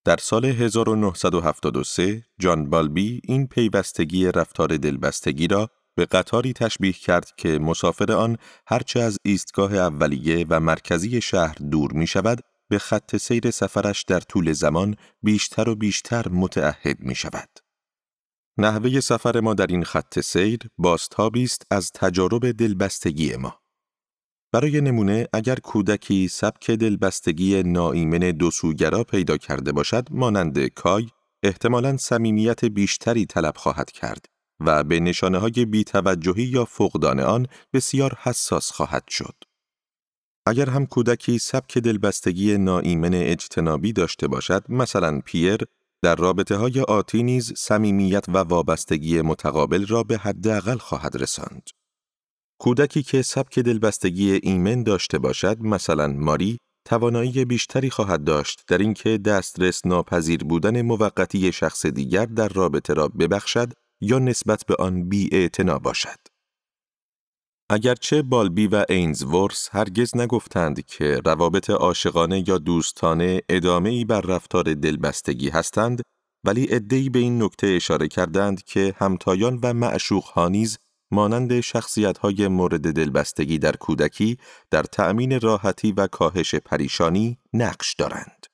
در 0.05 0.17
سال 0.17 0.45
1973 0.45 2.23
جان 2.39 2.71
بالبی 2.71 3.21
این 3.25 3.47
پیوستگی 3.47 4.33
رفتار 4.33 4.77
دلبستگی 4.77 5.49
را 5.49 5.71
به 5.97 6.05
قطاری 6.05 6.53
تشبیه 6.53 6.93
کرد 6.93 7.31
که 7.37 7.59
مسافر 7.59 8.13
آن 8.13 8.37
هرچه 8.67 9.01
از 9.01 9.19
ایستگاه 9.23 9.75
اولیه 9.75 10.47
و 10.49 10.61
مرکزی 10.61 11.21
شهر 11.21 11.55
دور 11.55 11.93
می 11.93 12.07
شود 12.07 12.41
به 12.69 12.79
خط 12.79 13.17
سیر 13.17 13.51
سفرش 13.51 14.03
در 14.03 14.21
طول 14.21 14.53
زمان 14.53 14.97
بیشتر 15.23 15.69
و 15.69 15.75
بیشتر 15.75 16.29
متعهد 16.29 17.01
می 17.01 17.15
شود. 17.15 17.49
نحوه 18.59 19.01
سفر 19.01 19.41
ما 19.41 19.55
در 19.55 19.67
این 19.67 19.85
خط 19.85 20.21
سیر 20.21 20.59
باستابی 20.79 21.45
است 21.45 21.63
از 21.71 21.91
تجارب 21.93 22.51
دلبستگی 22.51 23.37
ما. 23.37 23.61
برای 24.53 24.81
نمونه 24.81 25.27
اگر 25.33 25.55
کودکی 25.55 26.29
سبک 26.29 26.71
دلبستگی 26.71 27.63
ناایمن 27.63 28.19
دوسوگرا 28.19 29.05
پیدا 29.05 29.37
کرده 29.37 29.73
باشد 29.73 30.09
مانند 30.11 30.67
کای 30.67 31.09
احتمالاً 31.43 31.97
صمیمیت 31.97 32.65
بیشتری 32.65 33.27
طلب 33.27 33.57
خواهد 33.57 33.91
کرد 33.91 34.34
و 34.61 34.85
به 34.85 35.01
نشانه 35.01 35.39
های 35.39 35.65
بیتوجهی 35.65 36.43
یا 36.43 36.65
فقدان 36.65 37.21
آن 37.21 37.47
بسیار 37.73 38.19
حساس 38.23 38.71
خواهد 38.71 39.05
شد. 39.09 39.35
اگر 40.47 40.71
هم 40.71 40.87
کودکی 40.87 41.39
سبک 41.39 41.79
دلبستگی 41.79 42.59
ناایمن 42.59 43.15
اجتنابی 43.15 43.93
داشته 43.93 44.29
باشد 44.29 44.65
مثلا 44.69 45.21
پیر 45.25 45.61
در 46.03 46.15
رابطه 46.15 46.57
های 46.57 46.81
آتی 46.81 47.23
نیز 47.23 47.53
صمیمیت 47.57 48.29
و 48.29 48.39
وابستگی 48.39 49.23
متقابل 49.23 49.87
را 49.87 50.03
به 50.03 50.19
حداقل 50.19 50.77
خواهد 50.77 51.17
رساند. 51.17 51.71
کودکی 52.61 53.03
که 53.03 53.23
سبک 53.23 53.59
دلبستگی 53.59 54.33
ایمن 54.33 54.83
داشته 54.83 55.19
باشد 55.19 55.61
مثلا 55.61 56.09
ماری 56.09 56.59
توانایی 56.85 57.45
بیشتری 57.45 57.91
خواهد 57.91 58.25
داشت 58.25 58.65
در 58.69 58.79
اینکه 58.79 59.19
دسترس 59.19 59.87
ناپذیر 59.87 60.45
بودن 60.45 60.83
موقتی 60.83 61.53
شخص 61.53 61.87
دیگر 61.87 62.27
در 62.27 62.49
رابطه 62.49 62.95
را 62.95 63.09
ببخشد 63.09 63.73
یا 64.05 64.19
نسبت 64.19 64.65
به 64.67 64.75
آن 64.79 65.09
بی 65.09 65.49
باشد. 65.83 66.19
اگرچه 67.71 68.23
بالبی 68.23 68.67
و 68.67 68.85
اینزورس 68.89 69.69
هرگز 69.73 70.17
نگفتند 70.17 70.87
که 70.87 71.21
روابط 71.25 71.71
عاشقانه 71.71 72.49
یا 72.49 72.59
دوستانه 72.59 73.43
ادامه 73.49 73.91
ای 73.91 74.05
بر 74.05 74.21
رفتار 74.21 74.75
دلبستگی 74.75 75.49
هستند، 75.49 76.03
ولی 76.45 76.67
ادهی 76.71 77.09
به 77.09 77.19
این 77.19 77.43
نکته 77.43 77.67
اشاره 77.67 78.09
کردند 78.09 78.63
که 78.63 78.95
همتایان 78.99 79.59
و 79.63 79.75
معشوق 79.75 80.39
نیز 80.39 80.79
مانند 81.11 81.61
شخصیت 81.61 82.19
های 82.19 82.49
مورد 82.49 82.93
دلبستگی 82.93 83.59
در 83.59 83.77
کودکی 83.77 84.39
در 84.71 84.83
تأمین 84.83 85.41
راحتی 85.41 85.93
و 85.93 86.07
کاهش 86.07 86.55
پریشانی 86.55 87.39
نقش 87.53 87.95
دارند. 87.95 88.47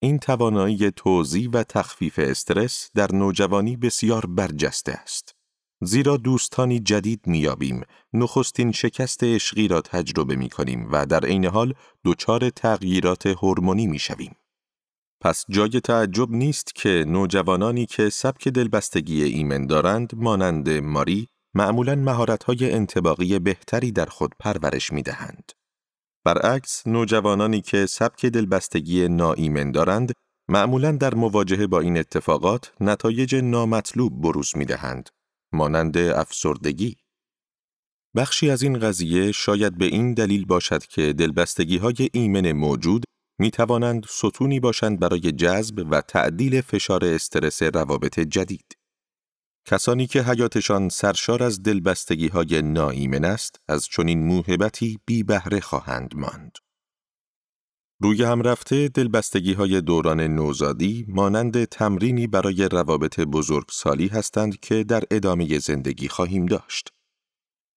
این 0.00 0.18
توانایی 0.18 0.90
توزیع 0.90 1.50
و 1.52 1.62
تخفیف 1.62 2.18
استرس 2.18 2.90
در 2.94 3.12
نوجوانی 3.12 3.76
بسیار 3.76 4.26
برجسته 4.26 4.92
است. 4.92 5.34
زیرا 5.80 6.16
دوستانی 6.16 6.80
جدید 6.80 7.20
میابیم، 7.26 7.82
نخستین 8.12 8.72
شکست 8.72 9.24
عشقی 9.24 9.68
را 9.68 9.80
تجربه 9.80 10.36
می 10.36 10.48
کنیم 10.48 10.88
و 10.92 11.06
در 11.06 11.24
عین 11.24 11.44
حال 11.44 11.74
دچار 12.04 12.50
تغییرات 12.50 13.26
هورمونی 13.26 13.86
می 13.86 13.98
شویم. 13.98 14.36
پس 15.20 15.44
جای 15.50 15.80
تعجب 15.80 16.30
نیست 16.30 16.74
که 16.74 17.04
نوجوانانی 17.08 17.86
که 17.86 18.10
سبک 18.10 18.48
دلبستگی 18.48 19.22
ایمن 19.22 19.66
دارند 19.66 20.14
مانند 20.14 20.70
ماری 20.70 21.28
معمولاً 21.54 21.94
مهارت‌های 21.94 22.72
انتباقی 22.72 23.38
بهتری 23.38 23.92
در 23.92 24.06
خود 24.06 24.34
پرورش 24.38 24.92
می 24.92 25.02
دهند. 25.02 25.52
برعکس 26.24 26.86
نوجوانانی 26.86 27.60
که 27.60 27.86
سبک 27.86 28.26
دلبستگی 28.26 29.08
ناایمن 29.08 29.72
دارند 29.72 30.12
معمولا 30.48 30.92
در 30.92 31.14
مواجهه 31.14 31.66
با 31.66 31.80
این 31.80 31.98
اتفاقات 31.98 32.72
نتایج 32.80 33.34
نامطلوب 33.34 34.20
بروز 34.22 34.56
می 34.56 34.64
دهند 34.64 35.08
مانند 35.52 35.98
افسردگی 35.98 36.96
بخشی 38.16 38.50
از 38.50 38.62
این 38.62 38.78
قضیه 38.78 39.32
شاید 39.32 39.78
به 39.78 39.84
این 39.84 40.14
دلیل 40.14 40.44
باشد 40.44 40.82
که 40.82 41.12
دلبستگی 41.12 41.76
های 41.78 42.08
ایمن 42.12 42.52
موجود 42.52 43.04
می 43.40 43.50
توانند 43.50 44.04
ستونی 44.08 44.60
باشند 44.60 45.00
برای 45.00 45.20
جذب 45.20 45.86
و 45.90 46.00
تعدیل 46.00 46.60
فشار 46.60 47.04
استرس 47.04 47.62
روابط 47.62 48.20
جدید. 48.20 48.77
کسانی 49.70 50.06
که 50.06 50.22
حیاتشان 50.22 50.88
سرشار 50.88 51.42
از 51.42 51.62
دلبستگی 51.62 52.28
های 52.28 52.62
ناایمن 52.62 53.24
است 53.24 53.60
از 53.68 53.86
چنین 53.86 54.26
موهبتی 54.26 54.98
بی 55.06 55.22
بهره 55.22 55.60
خواهند 55.60 56.16
ماند. 56.16 56.58
روی 58.02 58.24
هم 58.24 58.42
رفته 58.42 58.88
دلبستگی 58.88 59.52
های 59.52 59.80
دوران 59.80 60.20
نوزادی 60.20 61.06
مانند 61.08 61.64
تمرینی 61.64 62.26
برای 62.26 62.68
روابط 62.68 63.20
بزرگسالی 63.20 64.06
هستند 64.06 64.60
که 64.60 64.84
در 64.84 65.02
ادامه 65.10 65.58
زندگی 65.58 66.08
خواهیم 66.08 66.46
داشت. 66.46 66.88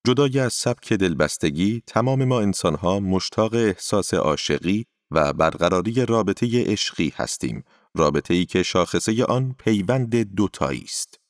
جدای 0.07 0.39
از 0.39 0.53
سبک 0.53 0.93
دلبستگی 0.93 1.83
تمام 1.88 2.25
ما 2.25 2.41
انسانها 2.41 3.00
مشتاق 3.00 3.53
احساس 3.53 4.13
عاشقی 4.13 4.86
و 5.12 5.33
برقراری 5.33 6.05
رابطه 6.05 6.63
عشقی 6.65 7.13
هستیم، 7.15 7.63
رابطه 7.95 8.33
ای 8.33 8.45
که 8.45 8.63
شاخصه 8.63 9.24
آن 9.24 9.55
پیوند 9.60 10.15
دوتایی 10.15 10.83
است. 10.83 11.20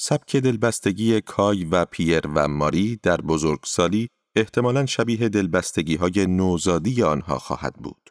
سبک 0.00 0.36
دلبستگی 0.36 1.20
کای 1.20 1.64
و 1.64 1.84
پیر 1.84 2.26
و 2.34 2.48
ماری 2.48 2.96
در 3.02 3.20
بزرگسالی 3.20 4.08
احتمالاً 4.36 4.86
شبیه 4.86 5.28
دلبستگی 5.28 5.96
های 5.96 6.26
نوزادی 6.26 7.02
آنها 7.02 7.38
خواهد 7.38 7.74
بود. 7.74 8.10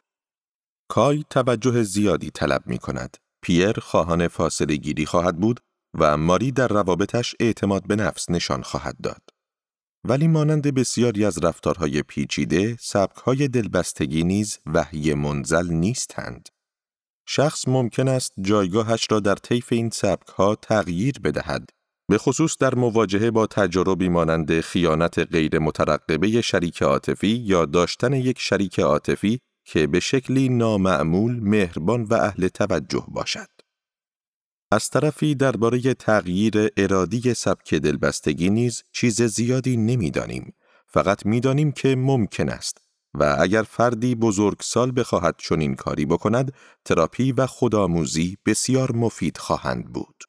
کای 0.88 1.24
توجه 1.30 1.82
زیادی 1.82 2.30
طلب 2.30 2.62
می 2.66 2.78
کند. 2.78 3.16
پیر 3.42 3.72
خواهان 3.80 4.28
فاصله 4.28 4.76
گیری 4.76 5.06
خواهد 5.06 5.40
بود 5.40 5.60
و 5.98 6.16
ماری 6.16 6.52
در 6.52 6.68
روابطش 6.68 7.34
اعتماد 7.40 7.86
به 7.86 7.96
نفس 7.96 8.30
نشان 8.30 8.62
خواهد 8.62 8.96
داد. 9.02 9.22
ولی 10.04 10.28
مانند 10.28 10.74
بسیاری 10.74 11.24
از 11.24 11.44
رفتارهای 11.44 12.02
پیچیده، 12.02 12.76
سبکهای 12.80 13.48
دلبستگی 13.48 14.24
نیز 14.24 14.58
وحی 14.66 15.14
منزل 15.14 15.70
نیستند. 15.70 16.48
شخص 17.28 17.68
ممکن 17.68 18.08
است 18.08 18.32
جایگاهش 18.40 19.06
را 19.10 19.20
در 19.20 19.34
طیف 19.34 19.72
این 19.72 19.90
سبکها 19.90 20.54
تغییر 20.54 21.18
بدهد 21.24 21.70
به 22.10 22.18
خصوص 22.18 22.56
در 22.58 22.74
مواجهه 22.74 23.30
با 23.30 23.46
تجربی 23.46 24.08
مانند 24.08 24.60
خیانت 24.60 25.18
غیر 25.18 25.58
مترقبه 25.58 26.40
شریک 26.40 26.82
عاطفی 26.82 27.28
یا 27.28 27.64
داشتن 27.64 28.12
یک 28.12 28.38
شریک 28.38 28.80
عاطفی 28.80 29.40
که 29.64 29.86
به 29.86 30.00
شکلی 30.00 30.48
نامعمول، 30.48 31.40
مهربان 31.40 32.02
و 32.02 32.14
اهل 32.14 32.48
توجه 32.48 33.04
باشد. 33.08 33.48
از 34.72 34.90
طرفی 34.90 35.34
درباره 35.34 35.94
تغییر 35.94 36.68
ارادی 36.76 37.34
سبک 37.34 37.74
دلبستگی 37.74 38.50
نیز 38.50 38.82
چیز 38.92 39.22
زیادی 39.22 39.76
نمی‌دانیم 39.76 40.54
فقط 40.86 41.26
می‌دانیم 41.26 41.72
که 41.72 41.96
ممکن 41.96 42.48
است 42.48 42.78
و 43.14 43.36
اگر 43.38 43.62
فردی 43.62 44.14
بزرگسال 44.14 44.92
بخواهد 44.96 45.34
چنین 45.38 45.74
کاری 45.74 46.06
بکند 46.06 46.52
تراپی 46.84 47.32
و 47.32 47.46
خودآموزی 47.46 48.36
بسیار 48.46 48.92
مفید 48.92 49.38
خواهند 49.38 49.92
بود 49.92 50.24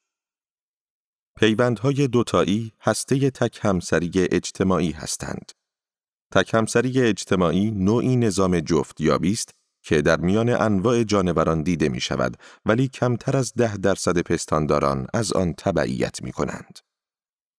پیوندهای 1.36 2.08
دوتایی 2.08 2.72
هسته 2.80 3.30
تک 3.30 3.58
همسری 3.62 4.10
اجتماعی 4.14 4.90
هستند 4.90 5.52
تک 6.32 6.54
همسری 6.54 7.00
اجتماعی 7.00 7.70
نوعی 7.70 8.16
نظام 8.16 8.60
جفتیابی 8.60 9.32
است 9.32 9.50
که 9.82 10.02
در 10.02 10.20
میان 10.20 10.48
انواع 10.48 11.02
جانوران 11.02 11.62
دیده 11.62 11.88
می 11.88 12.00
شود 12.00 12.36
ولی 12.66 12.88
کمتر 12.88 13.36
از 13.36 13.54
ده 13.54 13.76
درصد 13.76 14.18
پستانداران 14.18 15.06
از 15.14 15.32
آن 15.32 15.54
تبعیت 15.58 16.22
می 16.22 16.32
کنند. 16.32 16.78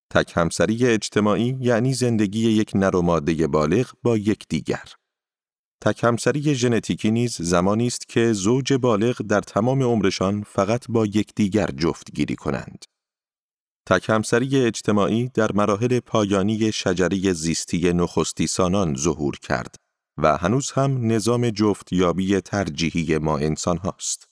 تک 0.10 0.34
همسری 0.36 0.88
اجتماعی 0.88 1.58
یعنی 1.60 1.94
زندگی 1.94 2.50
یک 2.50 2.72
نر 2.76 2.96
و 2.96 3.02
ماده 3.02 3.48
بالغ 3.48 3.92
با 4.04 4.18
یک 4.18 4.46
دیگر. 4.50 4.86
تک 5.82 6.04
همسری 6.04 6.56
ژنتیکی 6.56 7.12
نیز 7.12 7.38
زمانی 7.40 7.88
است 7.88 8.08
که 8.08 8.34
زوج 8.34 8.74
بالغ 8.74 9.22
در 9.22 9.42
تمام 9.42 9.84
عمرشان 9.84 10.44
فقط 10.44 10.86
با 10.90 11.06
یکدیگر 11.06 11.68
جفتگیری 11.78 12.36
کنند. 12.36 12.86
تک 13.92 14.10
همسری 14.10 14.66
اجتماعی 14.66 15.32
در 15.34 15.52
مراحل 15.52 16.00
پایانی 16.00 16.72
شجره 16.72 17.34
زیستی 17.34 17.94
نخستی 17.94 18.48
سانان 18.48 18.96
ظهور 18.96 19.36
کرد 19.42 19.76
و 20.18 20.38
هنوز 20.38 20.72
هم 20.72 21.12
نظام 21.12 21.50
جفتیابی 21.50 22.42
ترجیحی 22.42 23.18
ما 23.18 23.38
انسان 23.38 23.78
هاست. 23.78 24.28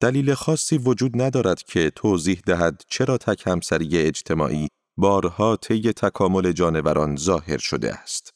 دلیل 0.00 0.34
خاصی 0.34 0.78
وجود 0.78 1.22
ندارد 1.22 1.62
که 1.62 1.90
توضیح 1.90 2.40
دهد 2.46 2.82
چرا 2.88 3.18
تک 3.18 3.46
همسری 3.46 3.98
اجتماعی 3.98 4.68
بارها 4.96 5.56
طی 5.56 5.92
تکامل 5.92 6.52
جانوران 6.52 7.16
ظاهر 7.16 7.58
شده 7.58 7.94
است. 7.94 8.30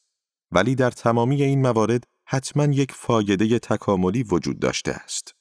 ولی 0.52 0.74
در 0.74 0.90
تمامی 0.90 1.42
این 1.42 1.62
موارد 1.62 2.04
حتما 2.28 2.64
یک 2.64 2.92
فایده 2.92 3.58
تکاملی 3.58 4.22
وجود 4.22 4.58
داشته 4.58 4.92
است. 4.92 5.34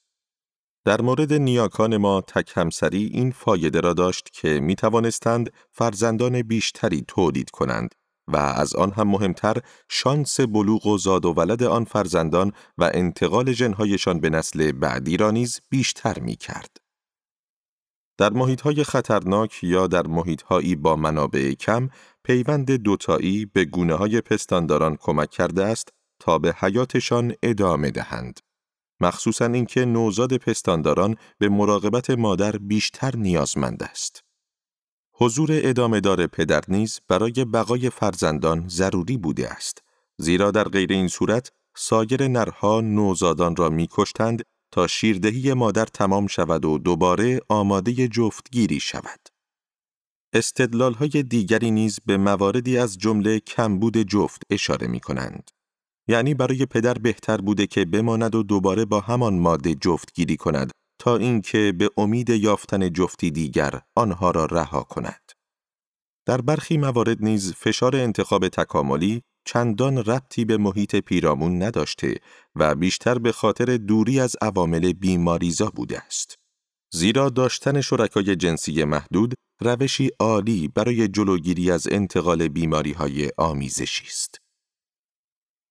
در 0.85 1.01
مورد 1.01 1.33
نیاکان 1.33 1.97
ما 1.97 2.21
تک 2.21 2.51
همسری 2.55 3.05
این 3.13 3.31
فایده 3.31 3.79
را 3.79 3.93
داشت 3.93 4.29
که 4.33 4.59
می 4.59 4.75
توانستند 4.75 5.53
فرزندان 5.71 6.41
بیشتری 6.41 7.03
تولید 7.07 7.49
کنند 7.49 7.95
و 8.27 8.37
از 8.37 8.75
آن 8.75 8.91
هم 8.91 9.07
مهمتر 9.07 9.57
شانس 9.89 10.39
بلوغ 10.39 10.87
و 10.87 10.97
زاد 10.97 11.25
و 11.25 11.33
ولد 11.33 11.63
آن 11.63 11.83
فرزندان 11.85 12.53
و 12.77 12.91
انتقال 12.93 13.53
جنهایشان 13.53 14.19
به 14.19 14.29
نسل 14.29 14.71
بعدی 14.71 15.17
را 15.17 15.31
نیز 15.31 15.61
بیشتر 15.69 16.19
می 16.19 16.35
کرد. 16.35 16.77
در 18.17 18.33
های 18.63 18.83
خطرناک 18.83 19.63
یا 19.63 19.87
در 19.87 20.05
هایی 20.45 20.75
با 20.75 20.95
منابع 20.95 21.53
کم، 21.53 21.89
پیوند 22.23 22.71
دوتایی 22.71 23.45
به 23.45 23.65
گونه 23.65 23.93
های 23.93 24.21
پستانداران 24.21 24.95
کمک 24.95 25.29
کرده 25.29 25.65
است 25.65 25.89
تا 26.19 26.37
به 26.37 26.55
حیاتشان 26.59 27.33
ادامه 27.43 27.91
دهند. 27.91 28.39
مخصوصا 29.01 29.45
اینکه 29.45 29.85
نوزاد 29.85 30.37
پستانداران 30.37 31.15
به 31.37 31.49
مراقبت 31.49 32.09
مادر 32.09 32.51
بیشتر 32.51 33.15
نیازمند 33.15 33.83
است. 33.83 34.23
حضور 35.13 35.49
ادامه 35.51 35.99
دار 35.99 36.27
پدر 36.27 36.63
نیز 36.67 36.99
برای 37.07 37.45
بقای 37.45 37.89
فرزندان 37.89 38.67
ضروری 38.67 39.17
بوده 39.17 39.49
است. 39.49 39.83
زیرا 40.17 40.51
در 40.51 40.63
غیر 40.63 40.91
این 40.93 41.07
صورت 41.07 41.51
سایر 41.75 42.27
نرها 42.27 42.81
نوزادان 42.81 43.55
را 43.55 43.69
میکشتند 43.69 44.43
تا 44.71 44.87
شیردهی 44.87 45.53
مادر 45.53 45.85
تمام 45.85 46.27
شود 46.27 46.65
و 46.65 46.77
دوباره 46.77 47.39
آماده 47.49 48.07
جفتگیری 48.07 48.79
شود. 48.79 49.19
استدلال 50.33 50.93
های 50.93 51.23
دیگری 51.23 51.71
نیز 51.71 51.99
به 52.05 52.17
مواردی 52.17 52.77
از 52.77 52.97
جمله 52.97 53.39
کمبود 53.39 53.97
جفت 53.97 54.41
اشاره 54.49 54.87
می 54.87 54.99
کنند. 54.99 55.51
یعنی 56.09 56.33
برای 56.33 56.65
پدر 56.65 56.93
بهتر 56.93 57.37
بوده 57.37 57.67
که 57.67 57.85
بماند 57.85 58.35
و 58.35 58.43
دوباره 58.43 58.85
با 58.85 58.99
همان 58.99 59.39
ماده 59.39 59.75
جفتگیری 59.75 60.37
کند 60.37 60.71
تا 60.99 61.17
اینکه 61.17 61.73
به 61.77 61.89
امید 61.97 62.29
یافتن 62.29 62.93
جفتی 62.93 63.31
دیگر 63.31 63.81
آنها 63.95 64.31
را 64.31 64.45
رها 64.45 64.83
کند. 64.83 65.31
در 66.25 66.41
برخی 66.41 66.77
موارد 66.77 67.23
نیز 67.23 67.53
فشار 67.53 67.95
انتخاب 67.95 68.47
تکاملی 68.47 69.21
چندان 69.45 69.97
ربطی 69.97 70.45
به 70.45 70.57
محیط 70.57 70.95
پیرامون 70.95 71.63
نداشته 71.63 72.15
و 72.55 72.75
بیشتر 72.75 73.17
به 73.19 73.31
خاطر 73.31 73.77
دوری 73.77 74.19
از 74.19 74.35
عوامل 74.41 74.93
بیماریزا 74.93 75.69
بوده 75.75 75.99
است. 75.99 76.35
زیرا 76.93 77.29
داشتن 77.29 77.81
شرکای 77.81 78.35
جنسی 78.35 78.83
محدود 78.83 79.33
روشی 79.61 80.09
عالی 80.19 80.67
برای 80.67 81.07
جلوگیری 81.07 81.71
از 81.71 81.87
انتقال 81.91 82.47
بیماری 82.47 82.91
های 82.91 83.29
آمیزشی 83.37 84.05
است. 84.07 84.48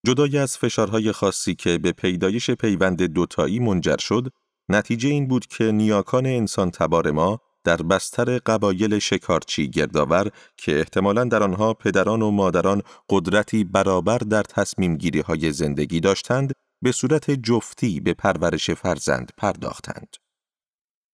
جدای 0.06 0.38
از 0.38 0.58
فشارهای 0.58 1.12
خاصی 1.12 1.54
که 1.54 1.78
به 1.78 1.92
پیدایش 1.92 2.50
پیوند 2.50 3.02
دوتایی 3.02 3.58
منجر 3.58 3.96
شد، 3.96 4.32
نتیجه 4.68 5.08
این 5.08 5.28
بود 5.28 5.46
که 5.46 5.64
نیاکان 5.64 6.26
انسان 6.26 6.70
تبار 6.70 7.10
ما 7.10 7.40
در 7.64 7.76
بستر 7.76 8.38
قبایل 8.38 8.98
شکارچی 8.98 9.70
گردآور 9.70 10.30
که 10.56 10.78
احتمالاً 10.78 11.24
در 11.24 11.42
آنها 11.42 11.74
پدران 11.74 12.22
و 12.22 12.30
مادران 12.30 12.82
قدرتی 13.10 13.64
برابر 13.64 14.18
در 14.18 14.42
تصمیم 14.42 14.96
گیری 14.96 15.20
های 15.20 15.52
زندگی 15.52 16.00
داشتند، 16.00 16.52
به 16.82 16.92
صورت 16.92 17.30
جفتی 17.30 18.00
به 18.00 18.14
پرورش 18.14 18.70
فرزند 18.70 19.32
پرداختند. 19.36 20.16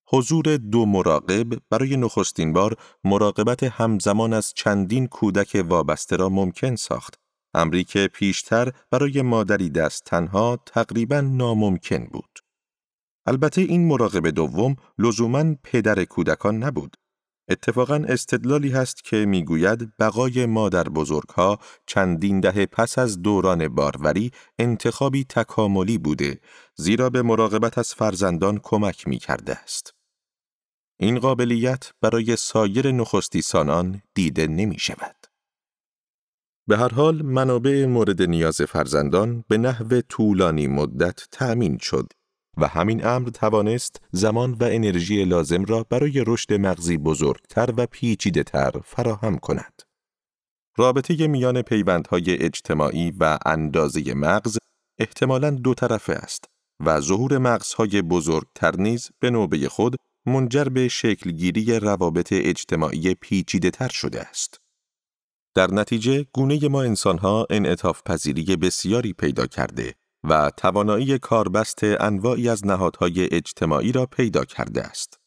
حضور 0.08 0.56
دو 0.56 0.86
مراقب 0.86 1.46
برای 1.70 1.96
نخستین 1.96 2.52
بار 2.52 2.76
مراقبت 3.04 3.62
همزمان 3.62 4.32
از 4.32 4.52
چندین 4.56 5.06
کودک 5.06 5.64
وابسته 5.68 6.16
را 6.16 6.28
ممکن 6.28 6.76
ساخت 6.76 7.23
امری 7.54 7.84
که 7.84 8.08
پیشتر 8.12 8.72
برای 8.90 9.22
مادری 9.22 9.70
دست 9.70 10.04
تنها 10.04 10.58
تقریبا 10.66 11.20
ناممکن 11.20 12.04
بود. 12.04 12.38
البته 13.26 13.60
این 13.60 13.88
مراقب 13.88 14.30
دوم 14.30 14.76
لزوما 14.98 15.54
پدر 15.62 16.04
کودکان 16.04 16.58
نبود. 16.58 16.96
اتفاقا 17.48 17.94
استدلالی 18.08 18.70
هست 18.70 19.04
که 19.04 19.16
می‌گوید 19.16 19.92
بقای 19.98 20.46
مادر 20.46 20.84
بزرگها 20.84 21.58
چندین 21.86 22.40
دهه 22.40 22.66
پس 22.66 22.98
از 22.98 23.22
دوران 23.22 23.68
باروری 23.68 24.30
انتخابی 24.58 25.24
تکاملی 25.24 25.98
بوده 25.98 26.40
زیرا 26.76 27.10
به 27.10 27.22
مراقبت 27.22 27.78
از 27.78 27.94
فرزندان 27.94 28.60
کمک 28.62 29.08
می 29.08 29.18
کرده 29.18 29.54
است. 29.58 29.94
این 30.98 31.18
قابلیت 31.18 31.92
برای 32.00 32.36
سایر 32.36 32.92
نخستی 32.92 33.42
سانان 33.42 34.02
دیده 34.14 34.46
نمی 34.46 34.78
شود. 34.78 35.23
به 36.68 36.76
هر 36.76 36.94
حال 36.94 37.22
منابع 37.22 37.86
مورد 37.86 38.22
نیاز 38.22 38.62
فرزندان 38.62 39.44
به 39.48 39.58
نحو 39.58 40.00
طولانی 40.00 40.66
مدت 40.66 41.28
تأمین 41.30 41.78
شد 41.78 42.12
و 42.56 42.66
همین 42.66 43.06
امر 43.06 43.28
توانست 43.28 44.00
زمان 44.12 44.52
و 44.52 44.64
انرژی 44.64 45.24
لازم 45.24 45.64
را 45.64 45.86
برای 45.90 46.24
رشد 46.26 46.52
مغزی 46.52 46.98
بزرگتر 46.98 47.74
و 47.76 47.86
پیچیده 47.86 48.42
تر 48.42 48.70
فراهم 48.84 49.38
کند. 49.38 49.82
رابطه 50.76 51.26
میان 51.26 51.62
پیوندهای 51.62 52.42
اجتماعی 52.42 53.12
و 53.20 53.38
اندازه 53.46 54.14
مغز 54.14 54.58
احتمالاً 54.98 55.50
دو 55.50 55.74
طرفه 55.74 56.12
است 56.12 56.44
و 56.86 57.00
ظهور 57.00 57.38
مغزهای 57.38 58.02
بزرگتر 58.02 58.76
نیز 58.76 59.10
به 59.20 59.30
نوبه 59.30 59.68
خود 59.68 59.96
منجر 60.26 60.64
به 60.64 60.88
شکلگیری 60.88 61.78
روابط 61.78 62.28
اجتماعی 62.32 63.14
پیچیده 63.14 63.70
تر 63.70 63.88
شده 63.88 64.20
است. 64.20 64.63
در 65.54 65.70
نتیجه 65.70 66.26
گونه 66.32 66.68
ما 66.68 66.82
انسانها 66.82 67.46
انعطاف 67.50 68.02
پذیری 68.02 68.56
بسیاری 68.56 69.12
پیدا 69.12 69.46
کرده 69.46 69.94
و 70.24 70.50
توانایی 70.56 71.18
کاربست 71.18 71.84
انواعی 71.84 72.48
از 72.48 72.66
نهادهای 72.66 73.34
اجتماعی 73.34 73.92
را 73.92 74.06
پیدا 74.06 74.44
کرده 74.44 74.82
است. 74.82 75.20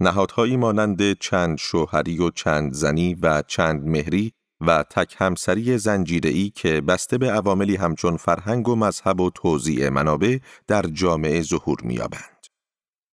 نهادهایی 0.00 0.56
مانند 0.56 1.18
چند 1.18 1.58
شوهری 1.58 2.18
و 2.18 2.30
چند 2.30 2.72
زنی 2.72 3.14
و 3.14 3.42
چند 3.42 3.88
مهری 3.88 4.32
و 4.60 4.84
تک 4.90 5.14
همسری 5.18 5.78
زنجیره‌ای 5.78 6.50
که 6.50 6.80
بسته 6.80 7.18
به 7.18 7.30
عواملی 7.30 7.76
همچون 7.76 8.16
فرهنگ 8.16 8.68
و 8.68 8.76
مذهب 8.76 9.20
و 9.20 9.30
توزیع 9.30 9.88
منابع 9.88 10.38
در 10.66 10.82
جامعه 10.82 11.42
ظهور 11.42 11.78
می‌یابند. 11.82 12.46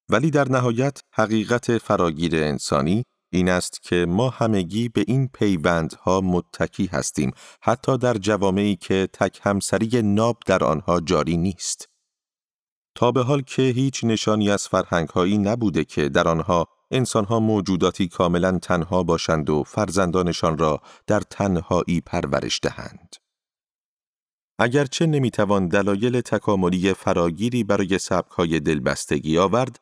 ولی 0.10 0.32
در 0.32 0.50
نهایت 0.50 1.02
حقیقت 1.14 1.78
فراگیر 1.78 2.36
انسانی 2.36 3.04
این 3.34 3.50
است 3.50 3.82
که 3.82 4.06
ما 4.10 4.30
همگی 4.30 4.90
به 4.90 5.06
این 5.08 5.28
پیوندها 5.28 6.22
متکی 6.22 6.86
هستیم 6.86 7.32
حتی 7.62 7.98
در 7.98 8.14
جوامعی 8.14 8.76
که 8.76 9.10
تک 9.14 9.40
همسری 9.44 10.02
ناب 10.02 10.38
در 10.46 10.64
آنها 10.64 11.00
جاری 11.00 11.38
نیست. 11.38 11.90
تا 12.96 13.12
به 13.12 13.24
حال 13.24 13.42
که 13.42 13.62
هیچ 13.62 14.04
نشانی 14.04 14.50
از 14.52 14.68
فرهنگهایی 14.68 15.38
نبوده 15.38 15.84
که 15.84 16.10
در 16.10 16.28
آنها 16.28 16.68
انسانها 16.92 17.40
موجوداتی 17.40 18.08
کاملا 18.08 18.60
تنها 18.60 19.04
باشند 19.04 19.50
و 19.50 19.64
فرزندانشان 19.64 20.58
را 20.58 20.82
در 21.08 21.20
تنهایی 21.20 22.02
پرورش 22.06 22.60
دهند. 22.64 23.16
اگرچه 24.60 25.06
نمی‌توان 25.06 25.68
دلایل 25.68 26.22
تکاملی 26.22 26.94
فراگیری 26.94 27.64
برای 27.64 27.98
سبکهای 27.98 28.60
دلبستگی 28.60 29.38
آورد، 29.38 29.80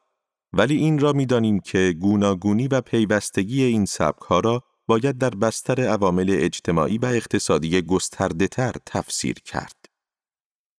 ولی 0.54 0.76
این 0.76 1.00
را 1.00 1.14
می‌دانیم 1.14 1.60
که 1.60 1.96
گوناگونی 2.00 2.68
و 2.68 2.82
پیوستگی 2.82 3.64
این 3.64 3.86
سبکها 3.86 4.40
را 4.40 4.64
باید 4.88 5.18
در 5.18 5.30
بستر 5.30 5.82
عوامل 5.82 6.36
اجتماعی 6.40 6.98
و 6.98 7.06
اقتصادی 7.06 7.82
گسترده 7.82 8.48
تر 8.48 8.74
تفسیر 8.86 9.34
کرد. 9.34 9.86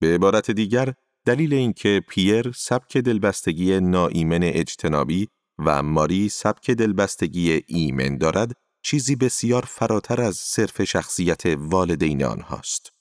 به 0.01 0.15
عبارت 0.15 0.51
دیگر، 0.51 0.95
دلیل 1.27 1.55
اینکه 1.55 2.03
پیر 2.09 2.53
سبک 2.53 2.97
دلبستگی 2.97 3.81
ناایمن 3.81 4.43
اجتنابی 4.43 5.29
و 5.59 5.83
ماری 5.83 6.29
سبک 6.29 6.71
دلبستگی 6.71 7.63
ایمن 7.67 8.19
دارد، 8.19 8.53
چیزی 8.83 9.17
بسیار 9.17 9.65
فراتر 9.69 10.21
از 10.21 10.37
صرف 10.37 10.85
شخصیت 10.85 11.43
والدین 11.47 12.25
آنهاست. 12.25 12.93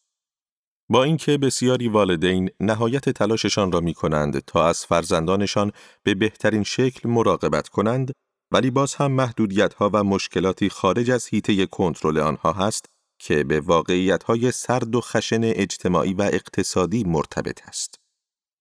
با 0.92 1.04
اینکه 1.04 1.38
بسیاری 1.38 1.88
والدین 1.88 2.50
نهایت 2.60 3.10
تلاششان 3.10 3.72
را 3.72 3.80
می 3.80 3.94
کنند 3.94 4.40
تا 4.40 4.68
از 4.68 4.86
فرزندانشان 4.86 5.72
به 6.04 6.16
بهترین 6.16 6.64
شکل 6.64 7.10
مراقبت 7.10 7.68
کنند، 7.68 8.12
ولی 8.52 8.72
باز 8.72 8.96
هم 8.96 9.12
محدودیت 9.12 9.74
ها 9.74 9.90
و 9.94 10.04
مشکلاتی 10.04 10.70
خارج 10.70 11.12
از 11.12 11.28
حیطه 11.28 11.66
کنترل 11.66 12.18
آنها 12.18 12.54
هست 12.54 12.86
که 13.20 13.44
به 13.44 13.60
واقعیت 13.60 14.24
های 14.24 14.52
سرد 14.52 14.96
و 14.96 15.02
خشن 15.02 15.42
اجتماعی 15.44 16.14
و 16.14 16.22
اقتصادی 16.22 17.04
مرتبط 17.04 17.68
است. 17.68 17.96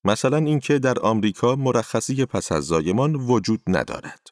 مثلا 0.05 0.37
اینکه 0.37 0.79
در 0.79 0.99
آمریکا 0.99 1.57
مرخصی 1.57 2.25
پس 2.25 2.53
از 2.53 2.65
زایمان 2.65 3.15
وجود 3.15 3.61
ندارد. 3.67 4.27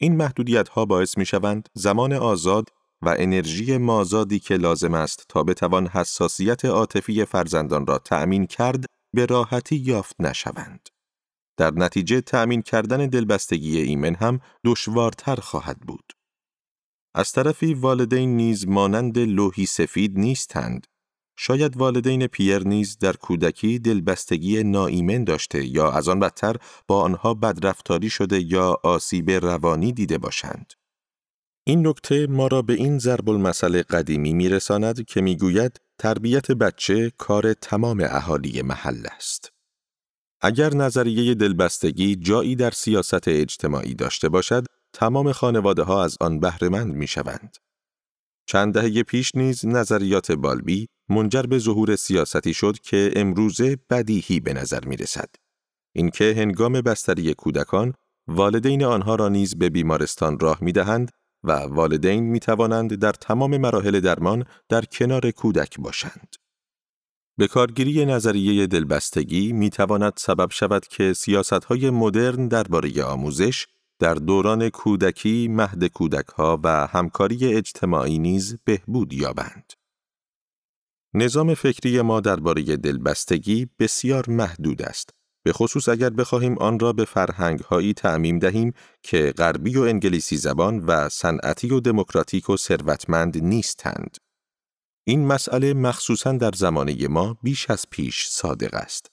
این 0.00 0.16
محدودیت 0.16 0.68
ها 0.68 0.84
باعث 0.84 1.18
می 1.18 1.26
شوند 1.26 1.68
زمان 1.74 2.12
آزاد 2.12 2.68
و 3.02 3.14
انرژی 3.18 3.78
مازادی 3.78 4.38
که 4.38 4.56
لازم 4.56 4.94
است 4.94 5.24
تا 5.28 5.42
بتوان 5.42 5.86
حساسیت 5.86 6.64
عاطفی 6.64 7.24
فرزندان 7.24 7.86
را 7.86 7.98
تأمین 7.98 8.46
کرد 8.46 8.84
به 9.14 9.26
راحتی 9.26 9.76
یافت 9.76 10.16
نشوند. 10.18 10.88
در 11.56 11.70
نتیجه 11.70 12.20
تأمین 12.20 12.62
کردن 12.62 13.06
دلبستگی 13.06 13.78
ایمن 13.78 14.14
هم 14.14 14.40
دشوارتر 14.64 15.36
خواهد 15.36 15.80
بود. 15.80 16.12
از 17.14 17.32
طرفی 17.32 17.74
والدین 17.74 18.36
نیز 18.36 18.68
مانند 18.68 19.18
لوحی 19.18 19.66
سفید 19.66 20.18
نیستند. 20.18 20.86
شاید 21.38 21.76
والدین 21.76 22.26
پیر 22.26 22.68
نیز 22.68 22.98
در 22.98 23.12
کودکی 23.12 23.78
دلبستگی 23.78 24.62
ناایمن 24.62 25.24
داشته 25.24 25.66
یا 25.66 25.90
از 25.90 26.08
آن 26.08 26.20
بدتر 26.20 26.56
با 26.86 27.00
آنها 27.00 27.34
بدرفتاری 27.34 28.10
شده 28.10 28.40
یا 28.40 28.80
آسیب 28.82 29.30
روانی 29.30 29.92
دیده 29.92 30.18
باشند. 30.18 30.72
این 31.68 31.86
نکته 31.86 32.26
ما 32.26 32.46
را 32.46 32.62
به 32.62 32.72
این 32.72 32.98
ضرب 32.98 33.30
المثل 33.30 33.82
قدیمی 33.82 34.34
میرساند 34.34 35.04
که 35.04 35.20
می‌گوید 35.20 35.80
تربیت 35.98 36.50
بچه 36.50 37.12
کار 37.18 37.52
تمام 37.52 38.00
اهالی 38.00 38.62
محل 38.62 39.06
است. 39.16 39.52
اگر 40.40 40.74
نظریه 40.74 41.34
دلبستگی 41.34 42.16
جایی 42.16 42.56
در 42.56 42.70
سیاست 42.70 43.28
اجتماعی 43.28 43.94
داشته 43.94 44.28
باشد، 44.28 44.66
تمام 44.92 45.32
خانواده 45.32 45.82
ها 45.82 46.04
از 46.04 46.16
آن 46.20 46.40
بهرهمند 46.40 46.94
می 46.94 47.06
شوند. 47.06 47.56
چند 48.46 48.74
دهه 48.74 49.02
پیش 49.02 49.34
نیز 49.34 49.66
نظریات 49.66 50.32
بالبی 50.32 50.88
منجر 51.08 51.42
به 51.42 51.58
ظهور 51.58 51.96
سیاستی 51.96 52.54
شد 52.54 52.78
که 52.78 53.12
امروزه 53.16 53.78
بدیهی 53.90 54.40
به 54.40 54.52
نظر 54.52 54.84
می 54.84 54.96
رسد. 54.96 55.28
اینکه 55.92 56.34
هنگام 56.36 56.72
بستری 56.72 57.34
کودکان 57.34 57.94
والدین 58.28 58.84
آنها 58.84 59.14
را 59.14 59.28
نیز 59.28 59.58
به 59.58 59.70
بیمارستان 59.70 60.38
راه 60.38 60.58
می 60.60 60.72
دهند 60.72 61.10
و 61.46 61.52
والدین 61.52 62.24
می 62.24 62.40
توانند 62.40 62.94
در 62.94 63.12
تمام 63.12 63.56
مراحل 63.56 64.00
درمان 64.00 64.44
در 64.68 64.84
کنار 64.84 65.30
کودک 65.30 65.80
باشند. 65.80 66.36
به 67.38 67.48
کارگیری 67.48 68.06
نظریه 68.06 68.66
دلبستگی 68.66 69.52
می 69.52 69.70
تواند 69.70 70.12
سبب 70.16 70.50
شود 70.50 70.86
که 70.86 71.12
سیاست 71.12 71.52
های 71.52 71.90
مدرن 71.90 72.48
درباره 72.48 73.04
آموزش 73.04 73.66
در 73.98 74.14
دوران 74.14 74.68
کودکی 74.68 75.48
مهد 75.48 75.84
کودک 75.86 76.26
ها 76.26 76.60
و 76.64 76.86
همکاری 76.86 77.54
اجتماعی 77.54 78.18
نیز 78.18 78.58
بهبود 78.64 79.12
یابند. 79.12 79.72
نظام 81.14 81.54
فکری 81.54 82.00
ما 82.02 82.20
درباره 82.20 82.62
دلبستگی 82.62 83.68
بسیار 83.78 84.30
محدود 84.30 84.82
است 84.82 85.15
به 85.46 85.52
خصوص 85.52 85.88
اگر 85.88 86.10
بخواهیم 86.10 86.58
آن 86.58 86.78
را 86.78 86.92
به 86.92 87.04
فرهنگ 87.04 87.60
هایی 87.60 87.94
تعمیم 87.94 88.38
دهیم 88.38 88.72
که 89.02 89.34
غربی 89.38 89.76
و 89.76 89.80
انگلیسی 89.80 90.36
زبان 90.36 90.78
و 90.78 91.08
صنعتی 91.08 91.70
و 91.70 91.80
دموکراتیک 91.80 92.50
و 92.50 92.56
ثروتمند 92.56 93.44
نیستند. 93.44 94.16
این 95.06 95.26
مسئله 95.26 95.74
مخصوصا 95.74 96.32
در 96.32 96.50
زمانه 96.54 97.08
ما 97.08 97.36
بیش 97.42 97.70
از 97.70 97.84
پیش 97.90 98.26
صادق 98.26 98.74
است. 98.74 99.06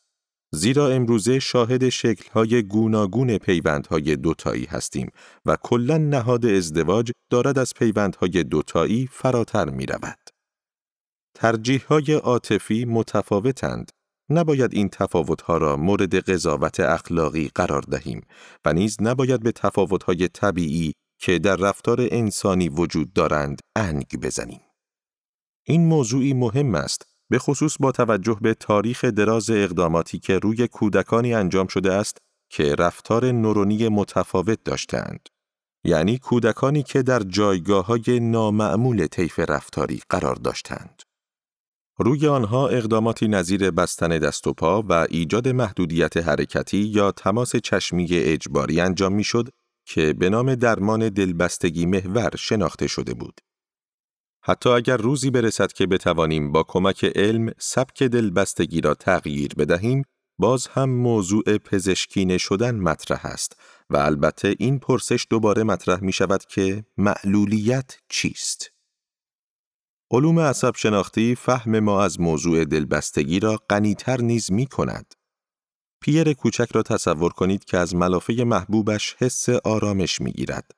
زیرا 0.54 0.88
امروزه 0.89 1.39
شاهد 1.39 1.89
شکل‌های 1.89 2.63
گوناگون 2.63 3.38
پیوندهای 3.38 4.15
دوتایی 4.15 4.65
هستیم 4.65 5.12
و 5.46 5.58
کلا 5.63 5.98
نهاد 5.98 6.46
ازدواج 6.46 7.12
دارد 7.30 7.60
از 7.60 7.74
پیوندهای 7.74 8.43
دوتایی 8.43 9.08
فراتر 9.12 9.69
می 9.69 9.86
رود. 9.86 10.30
ترجیحهای 11.36 12.13
عاطفی 12.13 12.86
متفاوتند 12.86 13.91
نباید 14.30 14.74
این 14.74 14.90
تفاوتها 14.90 15.58
را 15.58 15.78
مورد 15.78 16.16
قضاوت 16.16 16.80
اخلاقی 16.80 17.52
قرار 17.56 17.82
دهیم 17.82 18.22
و 18.66 18.74
نیز 18.74 18.98
نباید 19.02 19.44
به 19.44 19.52
تفاوتهای 19.52 20.28
طبیعی 20.28 20.94
که 21.20 21.40
در 21.40 21.56
رفتار 21.56 22.08
انسانی 22.12 22.70
وجود 22.70 23.14
دارند 23.14 23.60
انگ 23.76 24.08
بزنیم. 24.22 24.62
این 25.68 25.86
موضوعی 25.86 26.34
مهم 26.34 26.76
است 26.76 27.06
به 27.30 27.40
خصوص 27.40 27.78
با 27.80 27.92
توجه 27.92 28.38
به 28.42 28.54
تاریخ 28.54 29.06
دراز 29.06 29.50
اقداماتی 29.50 30.20
که 30.20 30.40
روی 30.40 30.68
کودکانی 30.68 31.34
انجام 31.34 31.68
شده 31.68 31.94
است 31.94 32.18
که 32.50 32.76
رفتار 32.76 33.32
نورونی 33.32 33.90
متفاوت 33.90 34.64
داشتند. 34.64 35.30
یعنی 35.86 36.18
کودکانی 36.18 36.84
که 36.84 37.02
در 37.02 37.20
جایگاه 37.20 37.86
های 37.86 38.20
نامعمول 38.20 39.08
طیف 39.08 39.40
رفتاری 39.40 40.02
قرار 40.10 40.36
داشتند. 40.36 41.02
روی 41.97 42.27
آنها 42.27 42.67
اقداماتی 42.67 43.27
نظیر 43.27 43.71
بستن 43.71 44.08
دست 44.08 44.47
و 44.47 44.53
پا 44.53 44.82
و 44.82 45.08
ایجاد 45.10 45.47
محدودیت 45.47 46.17
حرکتی 46.17 46.77
یا 46.77 47.12
تماس 47.12 47.56
چشمی 47.56 48.08
اجباری 48.12 48.82
انجام 48.82 49.13
می‌شد 49.13 49.49
که 49.86 50.13
به 50.13 50.29
نام 50.29 50.56
درمان 50.56 51.10
دلبستگی 51.10 51.86
محور 51.86 52.36
شناخته 52.38 52.88
شده 52.88 53.13
بود. 53.13 53.41
حتی 54.45 54.69
اگر 54.69 54.97
روزی 54.97 55.29
برسد 55.32 55.71
که 55.71 55.88
بتوانیم 55.88 56.51
با 56.51 56.63
کمک 56.63 57.03
علم 57.03 57.51
سبک 57.58 58.03
دلبستگی 58.03 58.82
را 58.82 58.93
تغییر 58.93 59.53
بدهیم، 59.58 60.03
باز 60.38 60.67
هم 60.67 60.89
موضوع 60.89 61.58
پزشکینه 61.58 62.38
شدن 62.38 62.75
مطرح 62.75 63.25
است 63.25 63.60
و 63.89 63.97
البته 63.97 64.56
این 64.60 64.79
پرسش 64.79 65.27
دوباره 65.29 65.63
مطرح 65.63 66.03
می 66.03 66.13
شود 66.13 66.45
که 66.45 66.86
معلولیت 66.97 67.97
چیست؟ 68.10 68.73
علوم 70.13 70.39
عصب 70.39 70.76
شناختی 70.76 71.36
فهم 71.36 71.80
ما 71.80 72.04
از 72.04 72.21
موضوع 72.21 72.65
دلبستگی 72.65 73.39
را 73.39 73.60
غنیتر 73.69 74.21
نیز 74.21 74.52
می 74.52 74.65
کند. 74.65 75.13
پیر 76.02 76.34
کوچک 76.34 76.67
را 76.71 76.84
تصور 76.84 77.32
کنید 77.32 77.65
که 77.65 77.78
از 77.78 77.95
ملافه 77.95 78.34
محبوبش 78.34 79.15
حس 79.19 79.49
آرامش 79.49 80.21
می 80.21 80.32
گیرد. 80.32 80.71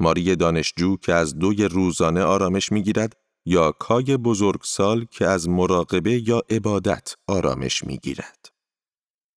ماری 0.00 0.36
دانشجو 0.36 0.96
که 0.96 1.14
از 1.14 1.38
دوی 1.38 1.64
روزانه 1.64 2.22
آرامش 2.22 2.72
می 2.72 2.82
گیرد 2.82 3.16
یا 3.46 3.72
کای 3.72 4.16
بزرگسال 4.16 5.04
که 5.04 5.26
از 5.26 5.48
مراقبه 5.48 6.28
یا 6.28 6.42
عبادت 6.50 7.14
آرامش 7.26 7.84
می 7.84 7.98
گیرد. 7.98 8.48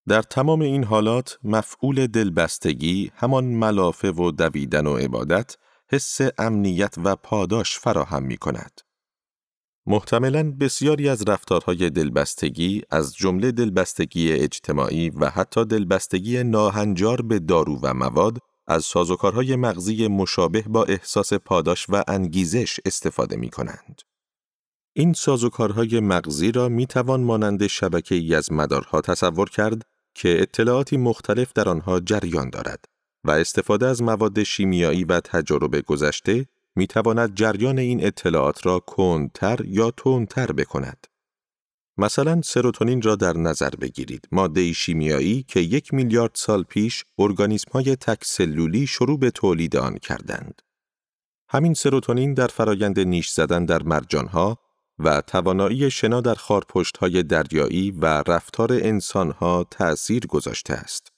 در 0.08 0.22
تمام 0.22 0.62
این 0.62 0.84
حالات 0.84 1.40
مفعول 1.44 2.08
دلبستگی 2.08 3.12
همان 3.16 3.46
ملافه 3.46 4.12
و 4.12 4.32
دویدن 4.32 4.88
و 4.88 4.98
عبادت 4.98 5.58
حس 5.90 6.20
امنیت 6.38 6.96
و 7.04 7.16
پاداش 7.16 7.80
فراهم 7.80 8.24
می 8.24 8.38
کند. 8.38 8.82
محتملا 9.86 10.52
بسیاری 10.52 11.10
از 11.10 11.24
رفتارهای 11.28 11.90
دلبستگی 11.90 12.82
از 12.90 13.16
جمله 13.16 13.52
دلبستگی 13.52 14.32
اجتماعی 14.32 15.10
و 15.10 15.30
حتی 15.30 15.66
دلبستگی 15.66 16.44
ناهنجار 16.44 17.22
به 17.22 17.40
دارو 17.40 17.80
و 17.82 17.94
مواد 17.94 18.38
از 18.68 18.86
سازوکارهای 18.86 19.56
مغزی 19.56 20.08
مشابه 20.08 20.62
با 20.62 20.84
احساس 20.84 21.34
پاداش 21.34 21.86
و 21.90 22.04
انگیزش 22.08 22.80
استفاده 22.86 23.36
می 23.36 23.50
کنند. 23.50 24.02
این 24.94 25.14
سازوکارهای 25.14 26.00
مغزی 26.00 26.52
را 26.52 26.70
می 26.70 26.88
توان 26.88 27.22
مانند 27.22 27.68
شبکه 27.68 28.16
ای 28.16 28.36
از 28.36 28.52
مدارها 28.52 29.02
تصور 29.02 29.50
کرد 29.50 29.82
که 30.16 30.42
اطلاعاتی 30.42 30.98
مختلف 30.98 31.54
در 31.54 31.70
آنها 31.70 32.00
جریان 32.00 32.50
دارد 32.50 32.86
و 33.24 33.32
استفاده 33.32 33.86
از 33.86 34.02
مواد 34.02 34.44
شیمیایی 34.44 35.04
و 35.04 35.20
تجارب 35.20 35.82
گذشته 35.82 36.46
می 36.76 36.88
تواند 36.88 37.36
جریان 37.36 37.80
این 37.80 38.06
اطلاعات 38.06 38.66
را 38.66 38.80
کندتر 38.80 39.60
یا 39.66 39.92
تندتر 39.92 40.52
بکند. 40.52 41.08
مثلا 41.98 42.42
سروتونین 42.42 43.02
را 43.02 43.16
در 43.16 43.38
نظر 43.38 43.70
بگیرید 43.70 44.28
ماده 44.32 44.74
شیمیایی 44.74 45.44
که 45.44 45.60
یک 45.60 45.94
میلیارد 45.94 46.32
سال 46.34 46.64
پیش 46.64 47.06
ارگانیسم 47.18 47.72
های 47.72 47.96
تک 47.96 48.26
سلولی 48.26 48.88
شروع 48.88 49.20
به 49.20 49.32
تولید 49.32 49.76
آن 49.76 49.98
کردند. 49.98 50.62
همین 51.50 51.74
سروتونین 51.74 52.34
در 52.34 52.48
فرایند 52.48 53.00
نیش 53.00 53.30
زدن 53.30 53.66
در 53.66 53.84
مرجانها 53.84 54.60
و 55.00 55.22
توانایی 55.22 55.92
شنا 55.92 56.22
در 56.22 56.36
خارپشت 56.36 56.98
های 56.98 57.24
دریایی 57.24 57.92
و 57.92 58.06
رفتار 58.06 58.74
انسان 58.74 59.32
ها 59.32 59.66
تأثیر 59.72 60.26
گذاشته 60.28 60.74
است. 60.74 61.13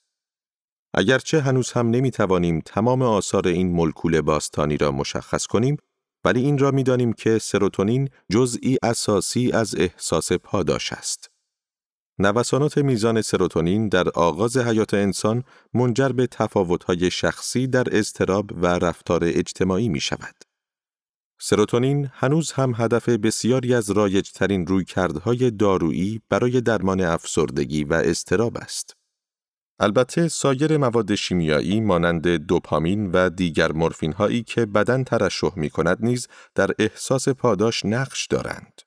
اگرچه 0.98 1.40
هنوز 1.40 1.72
هم 1.72 1.90
نمی 1.90 2.10
توانیم 2.10 2.60
تمام 2.60 3.02
آثار 3.02 3.48
این 3.48 3.72
ملکول 3.72 4.20
باستانی 4.20 4.76
را 4.76 4.92
مشخص 4.92 5.46
کنیم، 5.46 5.76
ولی 6.24 6.40
این 6.40 6.58
را 6.58 6.70
می 6.70 6.82
دانیم 6.82 7.12
که 7.12 7.38
سروتونین 7.38 8.08
جزئی 8.32 8.78
اساسی 8.82 9.52
از 9.52 9.74
احساس 9.74 10.32
پاداش 10.32 10.92
است. 10.92 11.30
نوسانات 12.18 12.78
میزان 12.78 13.22
سروتونین 13.22 13.88
در 13.88 14.08
آغاز 14.08 14.56
حیات 14.56 14.94
انسان 14.94 15.44
منجر 15.74 16.08
به 16.08 16.26
تفاوت‌های 16.26 17.10
شخصی 17.10 17.66
در 17.66 17.84
اضطراب 17.98 18.50
و 18.52 18.66
رفتار 18.66 19.20
اجتماعی 19.24 19.88
می 19.88 20.00
شود. 20.00 20.34
سروتونین 21.40 22.10
هنوز 22.12 22.52
هم 22.52 22.72
هدف 22.76 23.08
بسیاری 23.08 23.74
از 23.74 23.90
رایجترین 23.90 24.66
رویکردهای 24.66 25.50
دارویی 25.50 26.20
برای 26.28 26.60
درمان 26.60 27.00
افسردگی 27.00 27.84
و 27.84 28.02
اضطراب 28.04 28.56
است. 28.56 28.96
البته 29.78 30.28
سایر 30.28 30.76
مواد 30.76 31.14
شیمیایی 31.14 31.80
مانند 31.80 32.28
دوپامین 32.28 33.10
و 33.12 33.30
دیگر 33.30 33.72
مورفین 33.72 34.12
هایی 34.12 34.42
که 34.42 34.66
بدن 34.66 35.04
ترشح 35.04 35.50
می 35.56 35.70
کند 35.70 35.98
نیز 36.00 36.28
در 36.54 36.70
احساس 36.78 37.28
پاداش 37.28 37.84
نقش 37.84 38.26
دارند. 38.26 38.82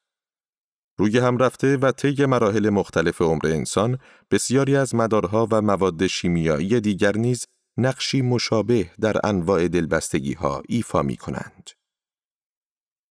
روی 0.97 1.17
هم 1.17 1.37
رفته 1.37 1.77
و 1.77 1.91
طی 1.91 2.25
مراحل 2.25 2.69
مختلف 2.69 3.21
عمر 3.21 3.47
انسان 3.47 3.99
بسیاری 4.31 4.75
از 4.75 4.95
مدارها 4.95 5.47
و 5.51 5.61
مواد 5.61 6.07
شیمیایی 6.07 6.79
دیگر 6.79 7.17
نیز 7.17 7.45
نقشی 7.77 8.21
مشابه 8.21 8.91
در 9.01 9.17
انواع 9.23 9.67
دلبستگی 9.67 10.33
ها 10.33 10.61
ایفا 10.67 11.01
می 11.01 11.17
کنند. 11.17 11.69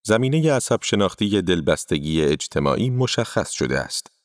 زمینه 0.05 0.53
عصب 0.53 0.79
شناختی 0.83 1.41
دلبستگی 1.41 2.21
اجتماعی 2.23 2.89
مشخص 2.89 3.51
شده 3.51 3.79
است. 3.79 4.18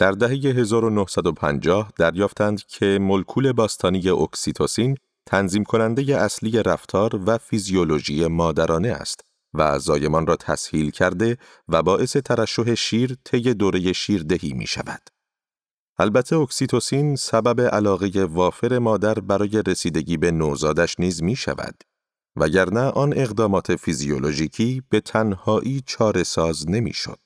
در 0.00 0.12
دهه 0.12 0.30
1950 0.30 1.92
دریافتند 1.96 2.66
که 2.66 2.98
مولکول 3.00 3.52
باستانی 3.52 4.08
اکسیتوسین 4.08 4.96
تنظیم 5.26 5.64
کننده 5.64 6.16
اصلی 6.16 6.62
رفتار 6.62 7.20
و 7.26 7.38
فیزیولوژی 7.38 8.26
مادرانه 8.26 8.88
است 8.88 9.20
و 9.54 9.78
زایمان 9.78 10.26
را 10.26 10.36
تسهیل 10.36 10.90
کرده 10.90 11.38
و 11.68 11.82
باعث 11.82 12.16
ترشح 12.16 12.74
شیر 12.74 13.16
طی 13.24 13.54
دوره 13.54 13.92
شیردهی 13.92 14.52
می 14.52 14.66
شود. 14.66 15.00
البته 15.98 16.36
اکسیتوسین 16.36 17.16
سبب 17.16 17.60
علاقه 17.60 18.24
وافر 18.24 18.78
مادر 18.78 19.14
برای 19.14 19.62
رسیدگی 19.66 20.16
به 20.16 20.30
نوزادش 20.30 21.00
نیز 21.00 21.22
می 21.22 21.36
شود. 21.36 21.82
وگرنه 22.36 22.80
آن 22.80 23.12
اقدامات 23.16 23.76
فیزیولوژیکی 23.76 24.82
به 24.88 25.00
تنهایی 25.00 25.82
چاره 25.86 26.22
ساز 26.22 26.70
نمی 26.70 26.92
شد. 26.92 27.18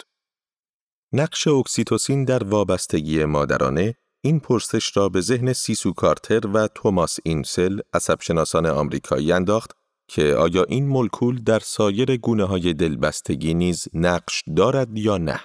نقش 1.16 1.48
اکسیتوسین 1.48 2.24
در 2.24 2.44
وابستگی 2.44 3.24
مادرانه 3.24 3.94
این 4.24 4.40
پرسش 4.40 4.96
را 4.96 5.09
به 5.09 5.20
ذهن 5.20 5.53
سیسو 5.53 5.92
کارتر 5.92 6.46
و 6.46 6.68
توماس 6.68 7.18
اینسل 7.24 7.81
عصبشناسان 7.92 8.66
آمریکایی 8.66 9.33
انداخت 9.33 9.70
که 10.09 10.35
آیا 10.35 10.64
این 10.64 10.87
مولکول 10.87 11.42
در 11.42 11.59
سایر 11.59 12.16
گونه 12.16 12.44
های 12.44 12.74
دلبستگی 12.74 13.55
نیز 13.55 13.88
نقش 13.94 14.42
دارد 14.57 14.98
یا 14.98 15.18
نه؟ 15.18 15.40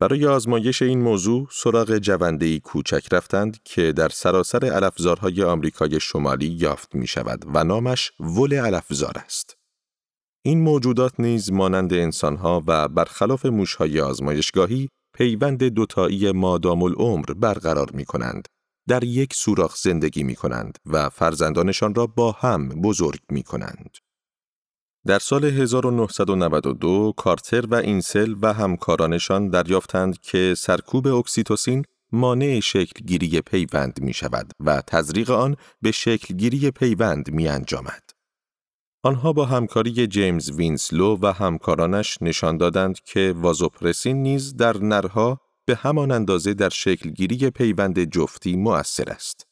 برای 0.00 0.26
آزمایش 0.26 0.82
این 0.82 1.00
موضوع 1.00 1.48
سراغ 1.52 1.98
جوندهی 1.98 2.60
کوچک 2.60 3.08
رفتند 3.12 3.62
که 3.64 3.92
در 3.92 4.08
سراسر 4.08 4.64
علفزارهای 4.64 5.42
آمریکای 5.42 6.00
شمالی 6.00 6.46
یافت 6.46 6.94
می 6.94 7.06
شود 7.06 7.44
و 7.54 7.64
نامش 7.64 8.12
ول 8.20 8.54
علفزار 8.54 9.14
است. 9.24 9.56
این 10.46 10.60
موجودات 10.60 11.20
نیز 11.20 11.52
مانند 11.52 11.94
انسانها 11.94 12.62
و 12.66 12.88
برخلاف 12.88 13.46
موشهای 13.46 14.00
آزمایشگاهی 14.00 14.88
پیوند 15.14 15.64
دوتایی 15.64 16.32
مادام 16.32 16.82
العمر 16.82 17.24
برقرار 17.24 17.90
می 17.94 18.04
کنند 18.04 18.48
در 18.88 19.04
یک 19.04 19.34
سوراخ 19.34 19.76
زندگی 19.76 20.22
می 20.22 20.34
کنند 20.34 20.78
و 20.86 21.08
فرزندانشان 21.08 21.94
را 21.94 22.06
با 22.06 22.32
هم 22.32 22.68
بزرگ 22.68 23.20
می 23.30 23.42
کنند. 23.42 23.90
در 25.06 25.18
سال 25.18 25.44
1992 25.44 27.12
کارتر 27.16 27.66
و 27.66 27.74
اینسل 27.74 28.34
و 28.42 28.52
همکارانشان 28.52 29.48
دریافتند 29.48 30.20
که 30.20 30.54
سرکوب 30.58 31.06
اکسیتوسین 31.06 31.84
مانع 32.12 32.60
شکلگیری 32.60 33.40
پیوند 33.40 34.00
می 34.00 34.12
شود 34.12 34.52
و 34.60 34.82
تزریق 34.86 35.30
آن 35.30 35.56
به 35.82 35.90
شکلگیری 35.90 36.70
پیوند 36.70 37.30
می 37.30 37.48
انجامد. 37.48 38.05
آنها 39.06 39.32
با 39.32 39.44
همکاری 39.44 40.06
جیمز 40.06 40.50
وینسلو 40.50 41.18
و 41.22 41.32
همکارانش 41.32 42.18
نشان 42.20 42.56
دادند 42.56 43.00
که 43.00 43.34
وازوپرسین 43.36 44.22
نیز 44.22 44.56
در 44.56 44.76
نرها 44.76 45.40
به 45.66 45.74
همان 45.76 46.10
اندازه 46.10 46.54
در 46.54 46.68
شکلگیری 46.68 47.50
پیوند 47.50 48.04
جفتی 48.04 48.56
مؤثر 48.56 49.10
است. 49.10 49.46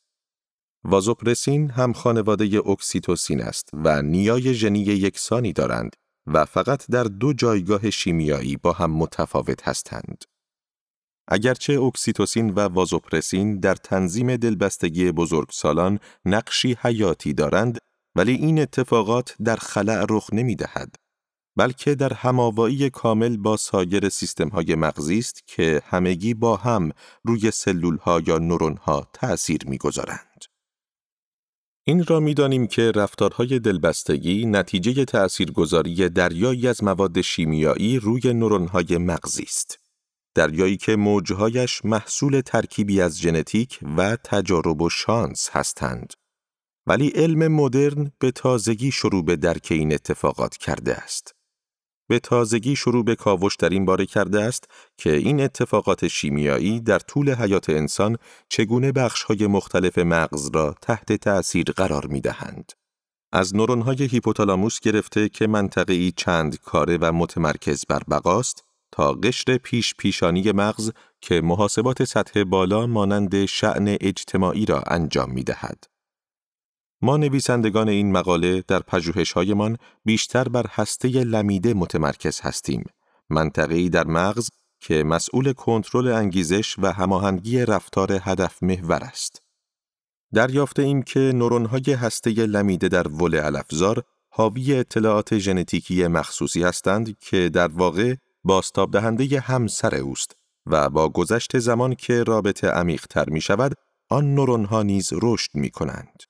وازوپرسین 0.84 1.70
هم 1.70 1.92
خانواده 1.92 2.60
اکسیتوسین 2.66 3.42
است 3.42 3.68
و 3.72 4.02
نیای 4.02 4.54
ژنی 4.54 4.78
یکسانی 4.78 5.52
دارند 5.52 5.96
و 6.26 6.44
فقط 6.44 6.86
در 6.90 7.04
دو 7.04 7.32
جایگاه 7.32 7.90
شیمیایی 7.90 8.56
با 8.56 8.72
هم 8.72 8.90
متفاوت 8.90 9.68
هستند. 9.68 10.24
اگرچه 11.28 11.80
اکسیتوسین 11.80 12.50
و 12.50 12.60
وازوپرسین 12.60 13.60
در 13.60 13.74
تنظیم 13.74 14.36
دلبستگی 14.36 15.12
بزرگسالان 15.12 15.98
نقشی 16.24 16.76
حیاتی 16.80 17.32
دارند 17.32 17.78
ولی 18.16 18.32
این 18.32 18.58
اتفاقات 18.58 19.36
در 19.44 19.56
خلأ 19.56 20.06
رخ 20.10 20.32
نمی 20.32 20.56
دهد 20.56 20.94
بلکه 21.56 21.94
در 21.94 22.12
هماوایی 22.12 22.90
کامل 22.90 23.36
با 23.36 23.56
سایر 23.56 24.08
سیستم 24.08 24.48
های 24.48 24.74
مغزی 24.74 25.18
است 25.18 25.42
که 25.46 25.82
همگی 25.84 26.34
با 26.34 26.56
هم 26.56 26.90
روی 27.24 27.50
سلول 27.50 27.96
ها 27.96 28.20
یا 28.26 28.38
نورون 28.38 28.76
ها 28.76 29.08
تأثیر 29.12 29.60
می 29.66 29.78
گذارند. 29.78 30.44
این 31.86 32.04
را 32.04 32.20
می 32.20 32.34
دانیم 32.34 32.66
که 32.66 32.92
رفتارهای 32.94 33.58
دلبستگی 33.58 34.46
نتیجه 34.46 35.04
تأثیرگذاری 35.04 36.08
دریایی 36.08 36.68
از 36.68 36.84
مواد 36.84 37.20
شیمیایی 37.20 37.98
روی 37.98 38.34
نورون 38.34 38.66
های 38.66 38.98
مغزی 38.98 39.42
است. 39.42 39.78
دریایی 40.34 40.76
که 40.76 40.96
موجهایش 40.96 41.84
محصول 41.84 42.40
ترکیبی 42.40 43.00
از 43.00 43.18
ژنتیک 43.18 43.78
و 43.96 44.16
تجارب 44.16 44.82
و 44.82 44.90
شانس 44.90 45.50
هستند. 45.52 46.12
ولی 46.86 47.08
علم 47.08 47.52
مدرن 47.52 48.12
به 48.18 48.30
تازگی 48.30 48.90
شروع 48.90 49.24
به 49.24 49.36
درک 49.36 49.68
این 49.70 49.94
اتفاقات 49.94 50.56
کرده 50.56 50.94
است. 50.94 51.34
به 52.08 52.18
تازگی 52.18 52.76
شروع 52.76 53.04
به 53.04 53.14
کاوش 53.14 53.56
در 53.56 53.68
این 53.68 53.84
باره 53.84 54.06
کرده 54.06 54.42
است 54.42 54.64
که 54.98 55.12
این 55.12 55.40
اتفاقات 55.40 56.08
شیمیایی 56.08 56.80
در 56.80 56.98
طول 56.98 57.34
حیات 57.34 57.70
انسان 57.70 58.16
چگونه 58.48 58.92
بخشهای 58.92 59.46
مختلف 59.46 59.98
مغز 59.98 60.50
را 60.54 60.74
تحت 60.82 61.12
تأثیر 61.12 61.64
قرار 61.64 62.06
می 62.06 62.20
دهند. 62.20 62.72
از 63.32 63.56
نورونهای 63.56 64.04
هیپوتالاموس 64.04 64.80
گرفته 64.80 65.28
که 65.28 65.46
منطقه‌ای 65.46 66.12
چند 66.16 66.60
کاره 66.60 66.98
و 67.00 67.12
متمرکز 67.12 67.84
بر 67.88 68.02
بقاست 68.10 68.64
تا 68.92 69.12
قشر 69.12 69.58
پیش 69.58 69.94
پیشانی 69.94 70.52
مغز 70.52 70.90
که 71.20 71.40
محاسبات 71.40 72.04
سطح 72.04 72.44
بالا 72.44 72.86
مانند 72.86 73.44
شعن 73.44 73.96
اجتماعی 74.00 74.66
را 74.66 74.82
انجام 74.86 75.30
می 75.30 75.44
دهد. 75.44 75.93
ما 77.04 77.16
نویسندگان 77.16 77.88
این 77.88 78.12
مقاله 78.12 78.64
در 78.68 78.80
پژوهش‌هایمان 78.80 79.76
بیشتر 80.04 80.48
بر 80.48 80.66
هسته 80.70 81.08
لمیده 81.08 81.74
متمرکز 81.74 82.40
هستیم. 82.40 82.84
منطقه‌ای 83.30 83.88
در 83.88 84.06
مغز 84.06 84.48
که 84.80 85.04
مسئول 85.04 85.52
کنترل 85.52 86.08
انگیزش 86.08 86.78
و 86.78 86.92
هماهنگی 86.92 87.64
رفتار 87.64 88.12
هدف 88.22 88.62
محور 88.62 89.04
است. 89.04 89.42
دریافته 90.34 90.82
ایم 90.82 91.02
که 91.02 91.20
نورون‌های 91.20 91.92
هسته 91.92 92.30
لمیده 92.30 92.88
در 92.88 93.08
ول 93.08 93.34
علفزار 93.34 94.02
حاوی 94.28 94.74
اطلاعات 94.74 95.38
ژنتیکی 95.38 96.06
مخصوصی 96.06 96.62
هستند 96.62 97.18
که 97.18 97.48
در 97.48 97.68
واقع 97.68 98.14
باستاب 98.44 98.92
دهنده 98.92 99.40
همسر 99.40 99.94
اوست 99.94 100.36
و 100.66 100.90
با 100.90 101.08
گذشت 101.08 101.58
زمان 101.58 101.94
که 101.94 102.22
رابطه 102.22 102.68
عمیق‌تر 102.68 103.30
می 103.30 103.40
شود، 103.40 103.74
آن 104.08 104.34
نورون‌ها 104.34 104.82
نیز 104.82 105.12
رشد 105.22 105.50
می 105.54 105.70
کنند. 105.70 106.22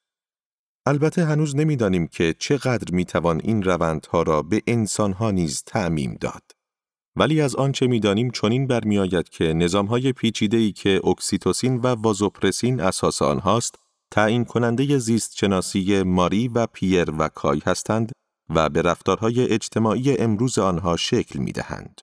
البته 0.86 1.24
هنوز 1.24 1.56
نمی‌دانیم 1.56 2.06
که 2.06 2.34
چقدر 2.38 2.94
می‌توان 2.94 3.40
این 3.44 3.62
روندها 3.62 4.22
را 4.22 4.42
به 4.42 4.62
انسانها 4.66 5.30
نیز 5.30 5.62
تعمیم 5.66 6.18
داد. 6.20 6.42
ولی 7.16 7.40
از 7.40 7.56
آنچه 7.56 7.86
می‌دانیم 7.86 8.30
چنین 8.30 8.66
برمیآید 8.66 9.28
که 9.28 9.44
نظامهای 9.44 10.12
پیچیده‌ای 10.12 10.72
که 10.72 11.00
اکسیتوسین 11.04 11.76
و 11.76 11.86
وازوپرسین 11.86 12.80
اساس 12.80 13.22
آنهاست، 13.22 13.78
تعیین 14.10 14.44
کننده 14.44 14.98
زیست 14.98 15.36
شناسی 15.36 16.02
ماری 16.02 16.48
و 16.48 16.66
پیر 16.66 17.10
و 17.10 17.28
کای 17.28 17.62
هستند 17.66 18.12
و 18.54 18.68
به 18.68 18.82
رفتارهای 18.82 19.52
اجتماعی 19.52 20.16
امروز 20.18 20.58
آنها 20.58 20.96
شکل 20.96 21.38
می 21.38 21.52
دهند. 21.52 22.00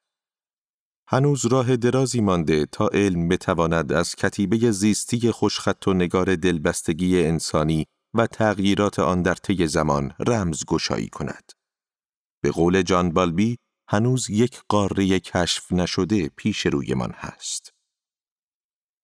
هنوز 1.08 1.46
راه 1.46 1.76
درازی 1.76 2.22
مانده 2.22 2.66
تا 2.66 2.88
علم 2.88 3.28
بتواند 3.28 3.94
از 3.94 4.16
کتیبه 4.16 4.72
زیستی 4.72 5.32
خوشخط 5.32 5.88
و 5.88 5.94
نگار 5.94 6.36
دلبستگی 6.36 7.24
انسانی 7.24 7.86
و 8.14 8.28
تغییرات 8.28 9.00
آن 9.00 9.22
در 9.22 9.36
طی 9.36 9.68
زمان 9.68 10.14
رمز 10.20 10.66
گشایی 10.66 11.10
کند. 11.10 11.52
به 12.44 12.52
قول 12.52 12.82
جان 12.82 13.10
بالبی، 13.10 13.58
هنوز 13.90 14.30
یک 14.30 14.62
قاره 14.70 15.20
کشف 15.20 15.72
نشده 15.72 16.30
پیش 16.30 16.66
رویمان 16.66 17.12
هست. 17.12 17.74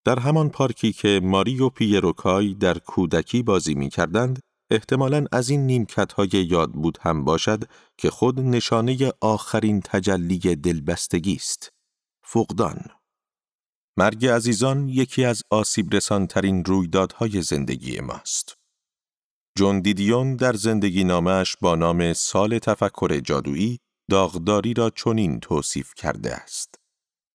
در 0.06 0.20
همان 0.20 0.50
پارکی 0.50 0.94
که 0.94 1.20
ماری 1.24 1.60
و 1.62 1.70
پیروکای 1.70 2.54
در 2.54 2.80
کودکی 2.80 3.44
بازی 3.44 3.76
می 3.76 3.90
کردند، 3.90 4.40
احتمالاً 4.72 5.26
از 5.32 5.50
این 5.50 5.66
نیمکت 5.66 6.14
های 6.14 6.30
یاد 6.34 6.72
بود 6.72 6.98
هم 7.02 7.24
باشد 7.24 7.64
که 7.98 8.10
خود 8.10 8.40
نشانه 8.40 9.14
آخرین 9.22 9.82
تجلی 9.82 10.38
دلبستگی 10.40 11.34
است. 11.34 11.70
فقدان 12.24 12.86
مرگ 13.98 14.26
عزیزان 14.26 14.90
یکی 14.90 15.26
از 15.26 15.44
آسیب 15.50 15.96
رسانترین 15.96 16.66
رویدادهای 16.66 17.42
زندگی 17.42 18.00
ماست. 18.00 18.58
جون 19.58 19.80
دیدیون 19.80 20.36
در 20.36 20.54
زندگی 20.54 21.04
نامش 21.04 21.56
با 21.62 21.76
نام 21.76 22.14
سال 22.14 22.60
تفکر 22.60 23.20
جادویی 23.20 23.80
داغداری 24.10 24.74
را 24.74 24.90
چنین 24.90 25.40
توصیف 25.40 25.94
کرده 25.94 26.34
است. 26.34 26.76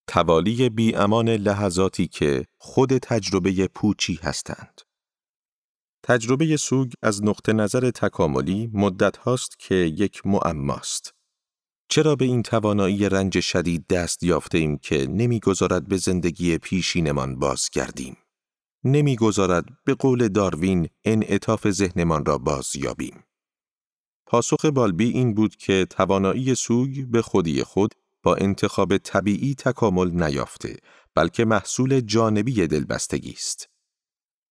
توالی 0.07 0.69
بی 0.69 0.95
امان 0.95 1.29
لحظاتی 1.29 2.09
که 2.09 2.45
خود 2.59 2.99
تجربه 2.99 3.69
پوچی 3.75 4.19
هستند. 4.23 4.81
تجربه 6.03 6.57
سوگ 6.57 6.93
از 7.03 7.25
نقطه 7.25 7.53
نظر 7.53 7.91
تکاملی 7.91 8.71
مدت 8.73 9.17
هاست 9.17 9.59
که 9.59 9.75
یک 9.75 10.27
معماست. 10.27 11.15
چرا 11.89 12.17
به 12.17 12.25
این 12.25 12.43
توانایی 12.43 13.09
رنج 13.09 13.41
شدید 13.41 13.87
دست 13.87 14.23
یافته 14.23 14.59
ایم 14.59 14.79
که 14.79 15.07
نمی‌گذارد 15.07 15.89
به 15.89 15.97
زندگی 15.97 16.59
پیشینمان 16.59 17.39
بازگردیم؟ 17.39 18.17
نمی‌گذارد 18.85 19.65
به 19.85 19.95
قول 19.95 20.29
داروین 20.29 20.89
انعطاف 21.05 21.71
ذهنمان 21.71 22.25
را 22.25 22.39
بازیابیم. 22.39 23.25
پاسخ 24.27 24.65
بالبی 24.65 25.09
این 25.09 25.35
بود 25.35 25.57
که 25.57 25.87
توانایی 25.91 26.55
سوگ 26.55 27.07
به 27.07 27.23
خودی 27.23 27.63
خود 27.63 27.95
با 28.23 28.35
انتخاب 28.37 28.99
طبیعی 28.99 29.55
تکامل 29.55 30.23
نیافته 30.23 30.77
بلکه 31.15 31.45
محصول 31.45 32.01
جانبی 32.01 32.67
دلبستگی 32.67 33.33
است. 33.33 33.69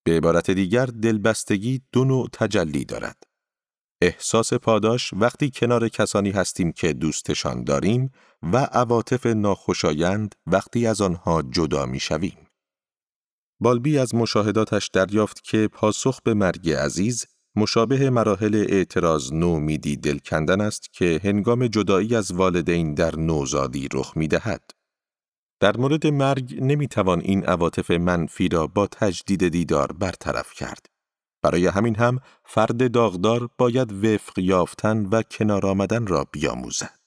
به 0.04 0.18
عبارت 0.18 0.52
دیگر 0.52 0.86
دلبستگی 0.86 1.82
دو 1.92 2.06
نوع 2.06 2.30
تجلی 2.34 2.86
دارد. 2.86 3.24
احساس 4.02 4.54
پاداش 4.54 5.14
وقتی 5.14 5.52
کنار 5.56 5.90
کسانی 5.90 6.32
هستیم 6.32 6.72
که 6.72 6.94
دوستشان 6.94 7.64
داریم 7.64 8.12
و 8.44 8.58
عواطف 8.58 9.26
ناخوشایند 9.26 10.36
وقتی 10.48 10.88
از 10.88 11.02
آنها 11.02 11.42
جدا 11.42 11.86
می 11.86 12.00
شویم. 12.00 12.51
بالبی 13.62 13.98
از 13.98 14.16
مشاهداتش 14.16 14.88
دریافت 14.94 15.44
که 15.44 15.70
پاسخ 15.74 16.22
به 16.22 16.34
مرگ 16.34 16.70
عزیز 16.70 17.26
مشابه 17.56 18.10
مراحل 18.10 18.66
اعتراض 18.70 19.34
نومیدی 19.34 19.98
دل 19.98 20.18
کندن 20.18 20.62
است 20.62 20.94
که 20.94 21.22
هنگام 21.24 21.68
جدایی 21.68 22.16
از 22.16 22.32
والدین 22.32 22.94
در 22.94 23.16
نوزادی 23.16 23.88
رخ 23.94 24.18
می 24.18 24.28
دهد. 24.28 24.72
در 25.60 25.78
مورد 25.78 26.08
مرگ 26.08 26.58
نمی 26.62 26.88
توان 26.88 27.22
این 27.22 27.46
عواطف 27.46 27.92
منفی 27.92 28.50
را 28.50 28.68
با 28.68 28.88
تجدید 28.88 29.48
دیدار 29.48 29.92
برطرف 29.92 30.54
کرد. 30.54 30.86
برای 31.44 31.68
همین 31.68 31.96
هم 31.96 32.20
فرد 32.46 32.92
داغدار 32.92 33.50
باید 33.58 34.06
وفق 34.06 34.40
یافتن 34.40 35.06
و 35.06 35.22
کنار 35.24 35.66
آمدن 35.66 36.08
را 36.08 36.28
بیاموزد. 36.32 37.01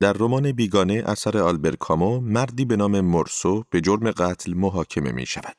در 0.00 0.12
رمان 0.12 0.52
بیگانه 0.52 1.02
اثر 1.06 1.38
آلبر 1.38 1.76
کامو 1.76 2.20
مردی 2.20 2.64
به 2.64 2.76
نام 2.76 3.00
مرسو 3.00 3.64
به 3.70 3.80
جرم 3.80 4.10
قتل 4.10 4.54
محاکمه 4.54 5.12
می 5.12 5.26
شود. 5.26 5.56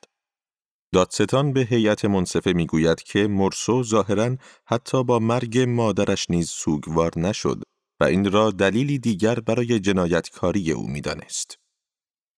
دادستان 0.94 1.54
به 1.54 1.62
هیئت 1.62 2.06
منصفه 2.06 2.54
می 2.54 2.66
گوید 2.66 3.04
که 3.04 3.28
مرسو 3.28 3.84
ظاهرا 3.84 4.38
حتی 4.66 5.04
با 5.04 5.20
مرگ 5.20 5.60
مادرش 5.60 6.30
نیز 6.30 6.50
سوگوار 6.50 7.12
نشد 7.20 7.64
و 8.00 8.04
این 8.04 8.32
را 8.32 8.52
دلیلی 8.52 9.00
دیگر 9.00 9.36
برای 9.36 9.80
جنایتکاری 9.80 10.72
او 10.72 10.88
می 10.88 11.02
دانست. 11.02 11.56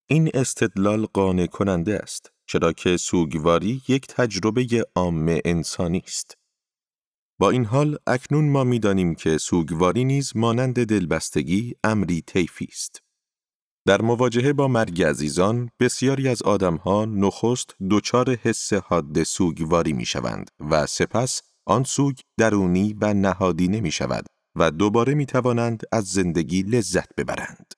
این 0.10 0.32
استدلال 0.34 1.06
قانع 1.06 1.46
کننده 1.46 2.00
است 2.04 2.32
چرا 2.46 2.74
که 2.74 2.98
سوگواری 2.98 3.82
یک 3.88 4.08
تجربه 4.08 4.86
عام 4.96 5.40
انسانی 5.46 6.02
است. 6.06 6.41
با 7.42 7.50
این 7.50 7.66
حال 7.66 7.98
اکنون 8.08 8.50
ما 8.50 8.64
می‌دانیم 8.64 9.16
که 9.16 9.38
سوگواری 9.38 10.06
نیز 10.06 10.32
مانند 10.36 10.86
دلبستگی 10.86 11.76
امری 11.84 12.22
طیفی 12.22 12.68
است. 12.72 13.02
در 13.88 14.02
مواجهه 14.02 14.54
با 14.54 14.68
مرگ 14.68 15.04
عزیزان 15.04 15.70
بسیاری 15.80 16.28
از 16.28 16.42
آدمها 16.42 17.06
نخست 17.06 17.76
دچار 17.92 18.36
حس 18.36 18.74
حاد 18.74 19.24
سوگواری 19.24 19.94
می 19.94 20.06
شوند 20.06 20.52
و 20.60 20.86
سپس 20.86 21.42
آن 21.66 21.84
سوگ 21.84 22.16
درونی 22.38 22.96
و 23.02 23.14
نهادینه 23.14 23.82
می 23.82 23.92
شود 23.92 24.26
و 24.56 24.72
دوباره 24.72 25.14
می 25.14 25.26
توانند 25.26 25.84
از 25.92 26.06
زندگی 26.06 26.62
لذت 26.62 27.16
ببرند. 27.16 27.74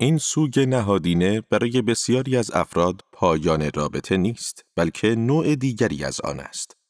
این 0.00 0.18
سوگ 0.18 0.60
نهادینه 0.60 1.40
برای 1.40 1.82
بسیاری 1.82 2.36
از 2.36 2.50
افراد 2.50 3.00
پایان 3.12 3.70
رابطه 3.74 4.16
نیست 4.16 4.62
بلکه 4.76 5.14
نوع 5.14 5.54
دیگری 5.54 6.04
از 6.04 6.20
آن 6.20 6.40
است. 6.40 6.85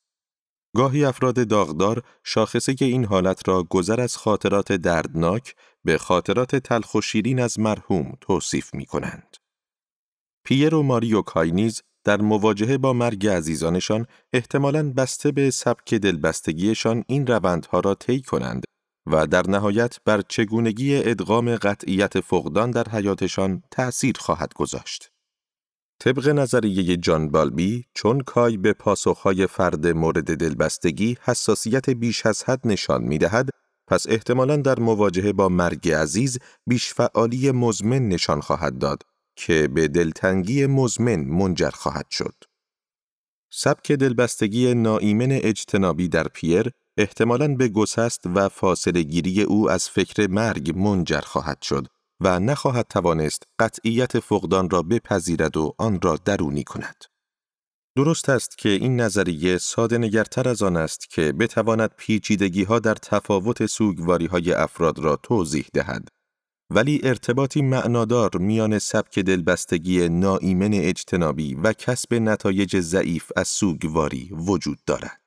گاهی 0.77 1.05
افراد 1.05 1.49
داغدار 1.49 2.03
شاخصه 2.25 2.75
این 2.81 3.05
حالت 3.05 3.49
را 3.49 3.63
گذر 3.63 4.01
از 4.01 4.17
خاطرات 4.17 4.73
دردناک 4.73 5.55
به 5.85 5.99
خاطرات 5.99 6.57
تلخ 6.57 6.95
و 6.95 7.01
شیرین 7.01 7.41
از 7.41 7.61
مرحوم 7.61 8.13
توصیف 8.21 8.75
می 8.75 8.87
کنند. 8.87 9.37
پیر 10.45 10.75
و 10.75 10.83
ماریو 10.83 11.23
کاینیز 11.23 11.83
در 12.05 12.21
مواجهه 12.21 12.79
با 12.79 12.93
مرگ 12.93 13.27
عزیزانشان 13.27 14.07
احتمالاً 14.33 14.93
بسته 14.93 15.33
به 15.33 15.51
سبک 15.51 15.95
دلبستگیشان 15.95 17.05
این 17.07 17.27
روندها 17.27 17.81
را 17.81 17.95
طی 17.95 18.23
کنند 18.23 18.65
و 19.07 19.27
در 19.27 19.43
نهایت 19.49 19.97
بر 20.05 20.23
چگونگی 20.29 20.97
ادغام 20.97 21.57
قطعیت 21.57 22.21
فقدان 22.21 22.71
در 22.71 22.89
حیاتشان 22.89 23.63
تأثیر 23.71 24.17
خواهد 24.19 24.55
گذاشت. 24.55 25.11
طبق 25.99 26.29
نظریه 26.29 26.97
جان 26.97 27.31
بالبی 27.31 27.85
چون 27.95 28.21
کای 28.21 28.57
به 28.57 28.73
پاسخهای 28.73 29.47
فرد 29.47 29.87
مورد 29.87 30.37
دلبستگی 30.37 31.17
حساسیت 31.23 31.91
بیش 31.91 32.27
از 32.27 32.45
حد 32.45 32.61
نشان 32.65 33.03
می 33.03 33.19
دهد، 33.19 33.51
پس 33.87 34.07
احتمالاً 34.09 34.57
در 34.57 34.79
مواجهه 34.81 35.33
با 35.33 35.49
مرگ 35.49 35.91
عزیز 35.91 36.39
بیش 36.67 36.95
فعالی 36.95 37.51
مزمن 37.51 38.09
نشان 38.09 38.41
خواهد 38.41 38.79
داد 38.79 39.03
که 39.37 39.69
به 39.69 39.89
دلتنگی 39.89 40.67
مزمن 40.67 41.25
منجر 41.25 41.71
خواهد 41.71 42.07
شد. 42.11 42.35
سبک 43.53 43.93
دلبستگی 43.93 44.75
ناایمن 44.75 45.33
اجتنابی 45.33 46.09
در 46.09 46.29
پیر 46.29 46.71
احتمالاً 46.97 47.55
به 47.55 47.69
گسست 47.69 48.27
و 48.35 48.49
فاصله 48.49 49.03
گیری 49.03 49.43
او 49.43 49.71
از 49.71 49.89
فکر 49.89 50.27
مرگ 50.31 50.79
منجر 50.79 51.21
خواهد 51.21 51.63
شد 51.63 51.87
و 52.21 52.41
نخواهد 52.41 52.87
توانست 52.89 53.43
قطعیت 53.59 54.21
فقدان 54.21 54.71
را 54.71 54.83
بپذیرد 54.83 55.57
و 55.57 55.75
آن 55.79 56.01
را 56.03 56.17
درونی 56.17 56.65
کند. 56.65 57.05
درست 57.97 58.29
است 58.29 58.59
که 58.59 58.69
این 58.69 59.01
نظریه 59.01 59.59
ساده 59.59 59.99
نگرتر 59.99 60.49
از 60.49 60.63
آن 60.63 60.77
است 60.77 61.11
که 61.11 61.33
بتواند 61.33 61.91
پیچیدگی 61.97 62.65
ها 62.65 62.79
در 62.79 62.95
تفاوت 62.95 63.67
سوگواری 63.67 64.27
های 64.27 64.53
افراد 64.53 64.99
را 64.99 65.17
توضیح 65.17 65.67
دهد. 65.73 66.09
ولی 66.71 67.01
ارتباطی 67.03 67.63
معنادار 67.63 68.31
میان 68.39 68.79
سبک 68.79 69.19
دلبستگی 69.19 70.09
ناایمن 70.09 70.75
اجتنابی 70.75 71.55
و 71.55 71.73
کسب 71.73 72.15
نتایج 72.15 72.81
ضعیف 72.81 73.33
از 73.37 73.49
سوگواری 73.49 74.31
وجود 74.33 74.79
دارد. 74.87 75.26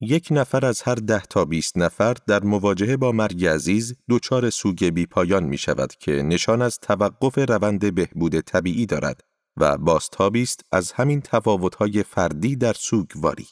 یک 0.00 0.28
نفر 0.30 0.66
از 0.66 0.82
هر 0.82 0.94
ده 0.94 1.20
تا 1.20 1.44
بیست 1.44 1.78
نفر 1.78 2.16
در 2.26 2.44
مواجهه 2.44 2.96
با 2.96 3.12
مرگ 3.12 3.46
عزیز 3.46 3.94
دچار 4.10 4.50
سوگ 4.50 4.84
بی 4.84 5.06
پایان 5.06 5.44
می 5.44 5.58
شود 5.58 5.94
که 5.94 6.12
نشان 6.12 6.62
از 6.62 6.78
توقف 6.78 7.38
روند 7.38 7.94
بهبود 7.94 8.40
طبیعی 8.40 8.86
دارد 8.86 9.20
و 9.56 9.78
باستابی 9.78 10.42
است 10.42 10.60
از 10.72 10.92
همین 10.92 11.20
تفاوت‌های 11.20 12.02
فردی 12.02 12.56
در 12.56 12.72
سوگواری. 12.72 13.46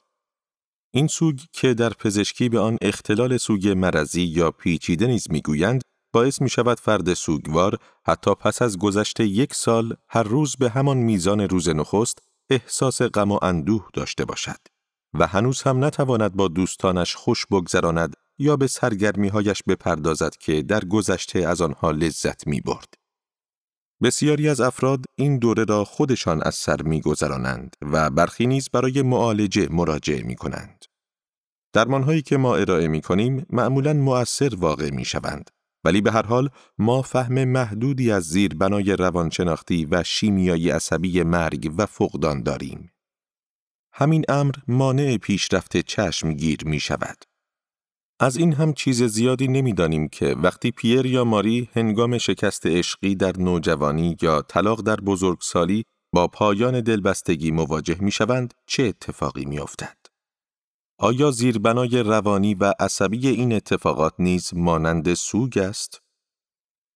این 0.95 1.07
سوگ 1.07 1.41
که 1.53 1.75
در 1.75 1.91
پزشکی 1.91 2.49
به 2.49 2.61
آن 2.61 2.79
اختلال 2.83 3.37
سوگ 3.37 3.69
مرضی 3.69 4.23
یا 4.23 4.51
پیچیده 4.51 5.07
نیز 5.07 5.31
می‌گویند 5.31 5.83
باعث 6.13 6.43
می 6.43 6.51
شود 6.51 6.81
فرد 6.81 7.15
سوگوار 7.15 7.79
حتی 8.07 8.35
پس 8.35 8.63
از 8.63 8.79
گذشت 8.79 9.21
یک 9.21 9.55
سال 9.55 9.97
هر 10.09 10.23
روز 10.23 10.57
به 10.57 10.71
همان 10.71 10.97
میزان 10.97 11.41
روز 11.41 11.69
نخست 11.69 12.19
احساس 12.51 13.03
غم 13.03 13.33
و 13.33 13.39
اندوه 13.43 13.89
داشته 13.95 14.25
باشد. 14.25 14.74
و 15.15 15.27
هنوز 15.27 15.63
هم 15.63 15.85
نتواند 15.85 16.33
با 16.33 16.49
دوستانش 16.49 17.15
خوش 17.15 17.47
بگذراند 17.47 18.15
یا 18.39 18.57
به 18.57 18.67
سرگرمیهایش 18.67 19.63
بپردازد 19.63 20.37
که 20.37 20.63
در 20.63 20.85
گذشته 20.85 21.39
از 21.39 21.61
آنها 21.61 21.91
لذت 21.91 22.47
می 22.47 22.61
برد. 22.61 22.95
بسیاری 24.03 24.49
از 24.49 24.61
افراد 24.61 25.05
این 25.19 25.39
دوره 25.39 25.65
را 25.65 25.85
خودشان 25.85 26.43
از 26.43 26.55
سر 26.55 26.83
می 26.83 27.01
گذرانند 27.01 27.77
و 27.83 28.11
برخی 28.11 28.47
نیز 28.47 28.69
برای 28.73 29.03
معالجه 29.03 29.69
مراجعه 29.71 30.23
می 30.23 30.37
کنند. 30.37 30.85
درمانهایی 31.73 32.23
که 32.23 32.37
ما 32.37 32.57
ارائه 32.57 32.89
می 32.89 33.01
کنیم 33.01 33.47
معمولا 33.51 33.93
مؤثر 33.93 34.55
واقع 34.55 34.91
می 34.91 35.05
شوند. 35.05 35.51
ولی 35.85 36.01
به 36.01 36.13
هر 36.13 36.27
حال 36.27 36.49
ما 36.79 37.03
فهم 37.03 37.45
محدودی 37.45 38.11
از 38.11 38.25
زیر 38.25 38.55
بنای 38.55 38.97
روانشناختی 38.97 39.85
و 39.91 40.03
شیمیایی 40.03 40.71
عصبی 40.71 41.23
مرگ 41.23 41.75
و 41.77 41.87
فقدان 41.87 42.43
داریم. 42.43 42.91
همین 43.97 44.25
امر 44.29 44.55
مانع 44.69 45.17
پیشرفت 45.17 45.77
چشم 45.77 46.33
گیر 46.33 46.59
می 46.65 46.81
شود. 46.81 47.25
از 48.21 48.37
این 48.37 48.53
هم 48.53 48.73
چیز 48.73 49.03
زیادی 49.03 49.49
نمی‌دانیم 49.49 50.09
که 50.09 50.27
وقتی 50.27 50.71
پیر 50.71 51.07
یا 51.07 51.25
ماری 51.25 51.69
هنگام 51.73 52.19
شکست 52.19 52.67
عشقی 52.67 53.15
در 53.15 53.37
نوجوانی 53.39 54.17
یا 54.23 54.43
طلاق 54.43 54.83
در 54.83 54.97
بزرگسالی 54.97 55.85
با 56.15 56.29
پایان 56.29 56.81
دلبستگی 56.81 57.51
مواجه 57.51 57.97
می 58.01 58.11
شوند 58.11 58.55
چه 58.67 58.83
اتفاقی 58.83 59.45
می 59.45 59.59
افتد؟ 59.59 59.97
آیا 60.99 61.31
زیربنای 61.31 62.03
روانی 62.03 62.55
و 62.55 62.75
عصبی 62.81 63.29
این 63.29 63.53
اتفاقات 63.53 64.15
نیز 64.19 64.55
مانند 64.55 65.15
سوگ 65.15 65.59
است؟ 65.59 66.01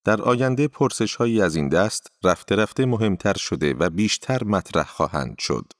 در 0.05 0.23
آینده 0.23 0.69
پرسش 0.69 1.15
هایی 1.15 1.43
از 1.43 1.57
این 1.57 1.69
دست 1.69 2.07
رفته 2.25 2.57
رفته 2.57 2.87
مهمتر 2.87 3.35
شده 3.37 3.75
و 3.75 3.91
بیشتر 3.91 4.45
مطرح 4.45 4.87
خواهند 4.87 5.39
شد. 5.39 5.73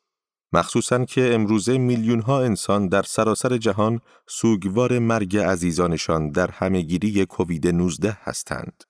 مخصوصا 0.53 1.05
که 1.05 1.35
امروزه 1.35 1.79
میلیون 1.79 2.21
ها 2.21 2.43
انسان 2.43 2.89
در 2.89 3.03
سراسر 3.03 3.57
جهان 3.57 4.01
سوگوار 4.27 4.99
مرگ 4.99 5.37
عزیزانشان 5.37 6.31
در 6.31 6.51
همهگیری 6.51 7.27
کووید 7.27 7.69
19 7.69 8.19
هستند. 8.21 8.85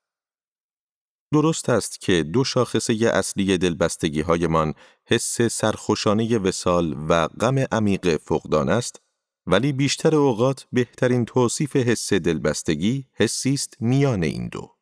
درست 1.33 1.69
است 1.69 2.01
که 2.01 2.23
دو 2.23 2.45
شاخصه 2.45 2.95
اصلی 3.13 3.59
دلبستگی 3.59 4.21
هایمان 4.21 4.75
حس 5.07 5.43
سرخوشانه 5.43 6.39
وسال 6.39 6.97
و 7.09 7.29
غم 7.29 7.59
عمیق 7.59 8.17
فقدان 8.17 8.69
است 8.69 9.01
ولی 9.47 9.73
بیشتر 9.73 10.17
اوقات 10.17 10.67
بهترین 10.73 11.25
توصیف 11.25 11.77
حس 11.77 12.13
دلبستگی 12.13 13.07
حسی 13.13 13.55
است 13.55 13.77
میان 13.81 14.23
این 14.23 14.49
دو. 14.49 14.75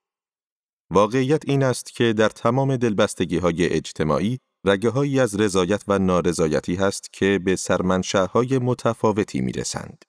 واقعیت 0.91 1.43
این 1.49 1.63
است 1.63 1.93
که 1.93 2.13
در 2.13 2.29
تمام 2.29 2.77
دلبستگی 2.77 3.39
های 3.39 3.67
اجتماعی 3.69 4.39
رگه 4.67 4.91
هایی 4.91 5.21
از 5.21 5.41
رضایت 5.41 5.85
و 5.89 5.99
نارضایتی 5.99 6.75
هست 6.75 7.13
که 7.13 7.41
به 7.45 7.57
های 8.33 8.59
متفاوتی 8.59 9.41
می 9.41 9.53
رسند. 9.53 10.05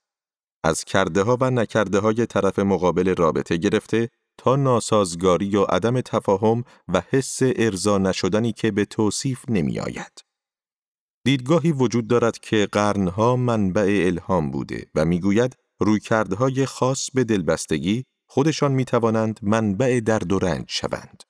از 0.63 0.83
کرده 0.83 1.21
ها 1.21 1.37
و 1.41 1.49
نکرده 1.49 1.99
های 1.99 2.25
طرف 2.25 2.59
مقابل 2.59 3.15
رابطه 3.15 3.57
گرفته 3.57 4.09
تا 4.37 4.55
ناسازگاری 4.55 5.55
و 5.55 5.63
عدم 5.63 6.01
تفاهم 6.01 6.63
و 6.87 7.01
حس 7.09 7.39
ارضا 7.41 7.97
نشدنی 7.97 8.53
که 8.53 8.71
به 8.71 8.85
توصیف 8.85 9.43
نمی 9.49 9.79
آید. 9.79 10.21
دیدگاهی 11.25 11.71
وجود 11.71 12.07
دارد 12.07 12.39
که 12.39 12.67
قرنها 12.71 13.35
منبع 13.35 14.03
الهام 14.05 14.51
بوده 14.51 14.85
و 14.95 15.05
می‌گوید 15.05 15.55
رویکردهای 15.79 16.65
خاص 16.65 17.09
به 17.13 17.23
دلبستگی 17.23 18.05
خودشان 18.29 18.71
می 18.71 18.85
توانند 18.85 19.39
منبع 19.41 19.99
درد 19.99 20.31
و 20.31 20.39
رنج 20.39 20.65
شوند. 20.67 21.23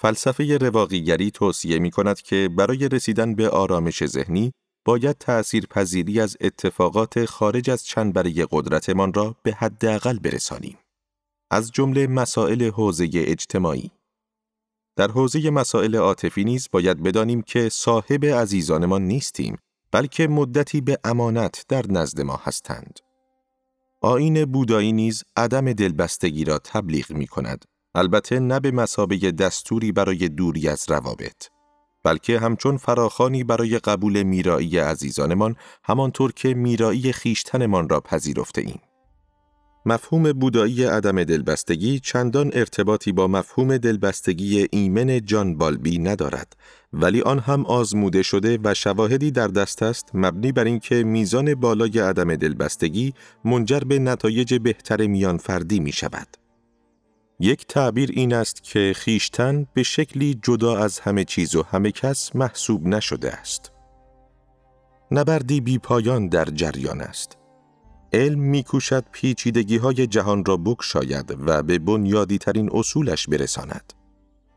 فلسفه 0.00 0.58
رواقیگری 0.58 1.30
توصیه 1.30 1.78
می 1.78 1.90
کند 1.90 2.20
که 2.20 2.48
برای 2.56 2.88
رسیدن 2.88 3.34
به 3.34 3.48
آرامش 3.48 4.06
ذهنی 4.06 4.52
باید 4.84 5.18
تأثیر 5.18 5.66
پذیری 5.66 6.20
از 6.20 6.36
اتفاقات 6.40 7.24
خارج 7.24 7.70
از 7.70 7.84
چنبره 7.84 8.46
قدرتمان 8.50 9.12
را 9.12 9.36
به 9.42 9.52
حداقل 9.52 10.18
برسانیم. 10.18 10.78
از 11.50 11.72
جمله 11.72 12.06
مسائل 12.06 12.70
حوزه 12.70 13.08
اجتماعی 13.14 13.90
در 14.96 15.10
حوزه 15.10 15.50
مسائل 15.50 15.96
عاطفی 15.96 16.44
نیز 16.44 16.68
باید 16.72 17.02
بدانیم 17.02 17.42
که 17.42 17.68
صاحب 17.68 18.24
عزیزانمان 18.24 19.02
نیستیم 19.02 19.58
بلکه 19.92 20.28
مدتی 20.28 20.80
به 20.80 20.98
امانت 21.04 21.64
در 21.68 21.84
نزد 21.88 22.20
ما 22.20 22.40
هستند. 22.42 23.00
آین 24.00 24.44
بودایی 24.44 24.92
نیز 24.92 25.24
عدم 25.36 25.72
دلبستگی 25.72 26.44
را 26.44 26.58
تبلیغ 26.58 27.12
می 27.12 27.26
کند. 27.26 27.64
البته 27.98 28.40
نه 28.40 28.60
به 28.60 28.70
مسابه 28.70 29.16
دستوری 29.16 29.92
برای 29.92 30.28
دوری 30.28 30.68
از 30.68 30.84
روابط. 30.88 31.46
بلکه 32.04 32.38
همچون 32.38 32.76
فراخانی 32.76 33.44
برای 33.44 33.78
قبول 33.78 34.22
میرایی 34.22 34.78
عزیزانمان 34.78 35.56
همانطور 35.84 36.32
که 36.32 36.54
میرایی 36.54 37.12
خیشتنمان 37.12 37.88
را 37.88 38.00
پذیرفته 38.00 38.60
ایم. 38.60 38.80
مفهوم 39.86 40.32
بودایی 40.32 40.84
عدم 40.84 41.24
دلبستگی 41.24 42.00
چندان 42.00 42.50
ارتباطی 42.54 43.12
با 43.12 43.28
مفهوم 43.28 43.76
دلبستگی 43.76 44.66
ایمن 44.70 45.20
جان 45.24 45.58
بالبی 45.58 45.98
ندارد 45.98 46.56
ولی 46.92 47.22
آن 47.22 47.38
هم 47.38 47.66
آزموده 47.66 48.22
شده 48.22 48.58
و 48.64 48.74
شواهدی 48.74 49.30
در 49.30 49.48
دست 49.48 49.82
است 49.82 50.10
مبنی 50.14 50.52
بر 50.52 50.64
اینکه 50.64 50.94
میزان 51.04 51.54
بالای 51.54 51.98
عدم 51.98 52.36
دلبستگی 52.36 53.14
منجر 53.44 53.80
به 53.80 53.98
نتایج 53.98 54.54
بهتر 54.54 55.06
میان 55.06 55.36
فردی 55.38 55.80
می 55.80 55.92
شود. 55.92 56.47
یک 57.40 57.66
تعبیر 57.66 58.10
این 58.12 58.34
است 58.34 58.64
که 58.64 58.92
خیشتن 58.96 59.66
به 59.74 59.82
شکلی 59.82 60.40
جدا 60.42 60.78
از 60.78 60.98
همه 60.98 61.24
چیز 61.24 61.54
و 61.54 61.62
همه 61.62 61.92
کس 61.92 62.36
محسوب 62.36 62.86
نشده 62.86 63.32
است. 63.32 63.72
نبردی 65.10 65.60
بی 65.60 65.78
پایان 65.78 66.28
در 66.28 66.44
جریان 66.44 67.00
است. 67.00 67.38
علم 68.12 68.40
میکوشد 68.40 69.04
پیچیدگی 69.12 69.76
های 69.76 70.06
جهان 70.06 70.44
را 70.44 70.56
بکشاید 70.56 71.36
و 71.46 71.62
به 71.62 71.78
بنیادی 71.78 72.38
ترین 72.38 72.70
اصولش 72.72 73.26
برساند. 73.26 73.92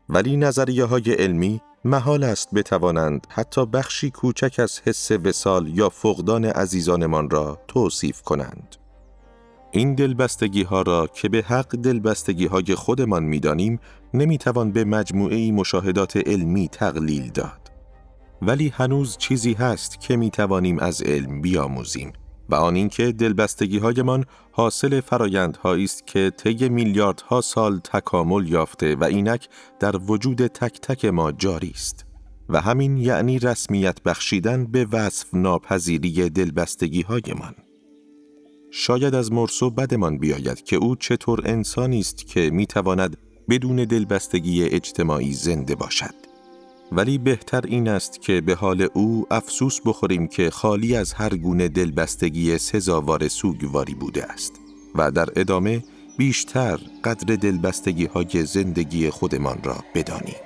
ولی 0.08 0.36
نظریه 0.36 0.84
های 0.84 1.12
علمی 1.12 1.60
محال 1.84 2.24
است 2.24 2.54
بتوانند 2.54 3.26
حتی 3.30 3.66
بخشی 3.66 4.10
کوچک 4.10 4.54
از 4.58 4.80
حس 4.84 5.10
وسال 5.10 5.68
یا 5.68 5.88
فقدان 5.88 6.44
عزیزانمان 6.44 7.30
را 7.30 7.58
توصیف 7.68 8.22
کنند. 8.22 8.76
این 9.74 9.94
دلبستگی 9.94 10.62
ها 10.62 10.82
را 10.82 11.06
که 11.06 11.28
به 11.28 11.42
حق 11.42 11.76
دلبستگی 11.76 12.46
های 12.46 12.74
خودمان 12.74 13.24
می‌دانیم 13.24 13.78
نمی‌توان 14.14 14.72
به 14.72 14.84
مجموعه 14.84 15.52
مشاهدات 15.52 16.16
علمی 16.16 16.68
تقلیل 16.68 17.30
داد. 17.30 17.72
ولی 18.42 18.68
هنوز 18.68 19.16
چیزی 19.16 19.52
هست 19.52 20.00
که 20.00 20.16
می 20.16 20.30
توانیم 20.30 20.78
از 20.78 21.02
علم 21.02 21.40
بیاموزیم 21.40 22.12
و 22.48 22.54
آن 22.54 22.74
اینکه 22.74 23.12
دلبستگی 23.12 23.78
هایمان 23.78 24.24
حاصل 24.52 25.00
فرایندهایی 25.00 25.84
است 25.84 26.06
که 26.06 26.32
طی 26.36 26.68
میلیاردها 26.68 27.40
سال 27.40 27.78
تکامل 27.78 28.48
یافته 28.48 28.96
و 28.96 29.04
اینک 29.04 29.48
در 29.80 29.96
وجود 29.96 30.46
تک 30.46 30.80
تک 30.80 31.04
ما 31.04 31.32
جاری 31.32 31.72
است 31.74 32.06
و 32.48 32.60
همین 32.60 32.96
یعنی 32.96 33.38
رسمیت 33.38 34.02
بخشیدن 34.02 34.66
به 34.66 34.86
وصف 34.92 35.34
ناپذیری 35.34 36.30
دلبستگی 36.30 37.02
هایمان. 37.02 37.54
شاید 38.74 39.14
از 39.14 39.32
مرسو 39.32 39.70
بدمان 39.70 40.18
بیاید 40.18 40.62
که 40.64 40.76
او 40.76 40.96
چطور 40.96 41.42
انسانی 41.44 42.00
است 42.00 42.26
که 42.26 42.50
می‌تواند 42.50 43.16
بدون 43.48 43.76
دلبستگی 43.76 44.64
اجتماعی 44.64 45.32
زنده 45.32 45.74
باشد. 45.74 46.14
ولی 46.92 47.18
بهتر 47.18 47.66
این 47.66 47.88
است 47.88 48.20
که 48.20 48.40
به 48.40 48.54
حال 48.54 48.88
او 48.94 49.26
افسوس 49.30 49.80
بخوریم 49.84 50.26
که 50.26 50.50
خالی 50.50 50.96
از 50.96 51.12
هر 51.12 51.36
گونه 51.36 51.68
دلبستگی 51.68 52.58
سزاوار 52.58 53.28
سوگواری 53.28 53.94
بوده 53.94 54.24
است 54.24 54.52
و 54.94 55.10
در 55.10 55.28
ادامه 55.36 55.84
بیشتر 56.18 56.80
قدر 57.04 57.36
دلبستگی 57.36 58.06
های 58.06 58.44
زندگی 58.44 59.10
خودمان 59.10 59.58
را 59.64 59.76
بدانیم. 59.94 60.36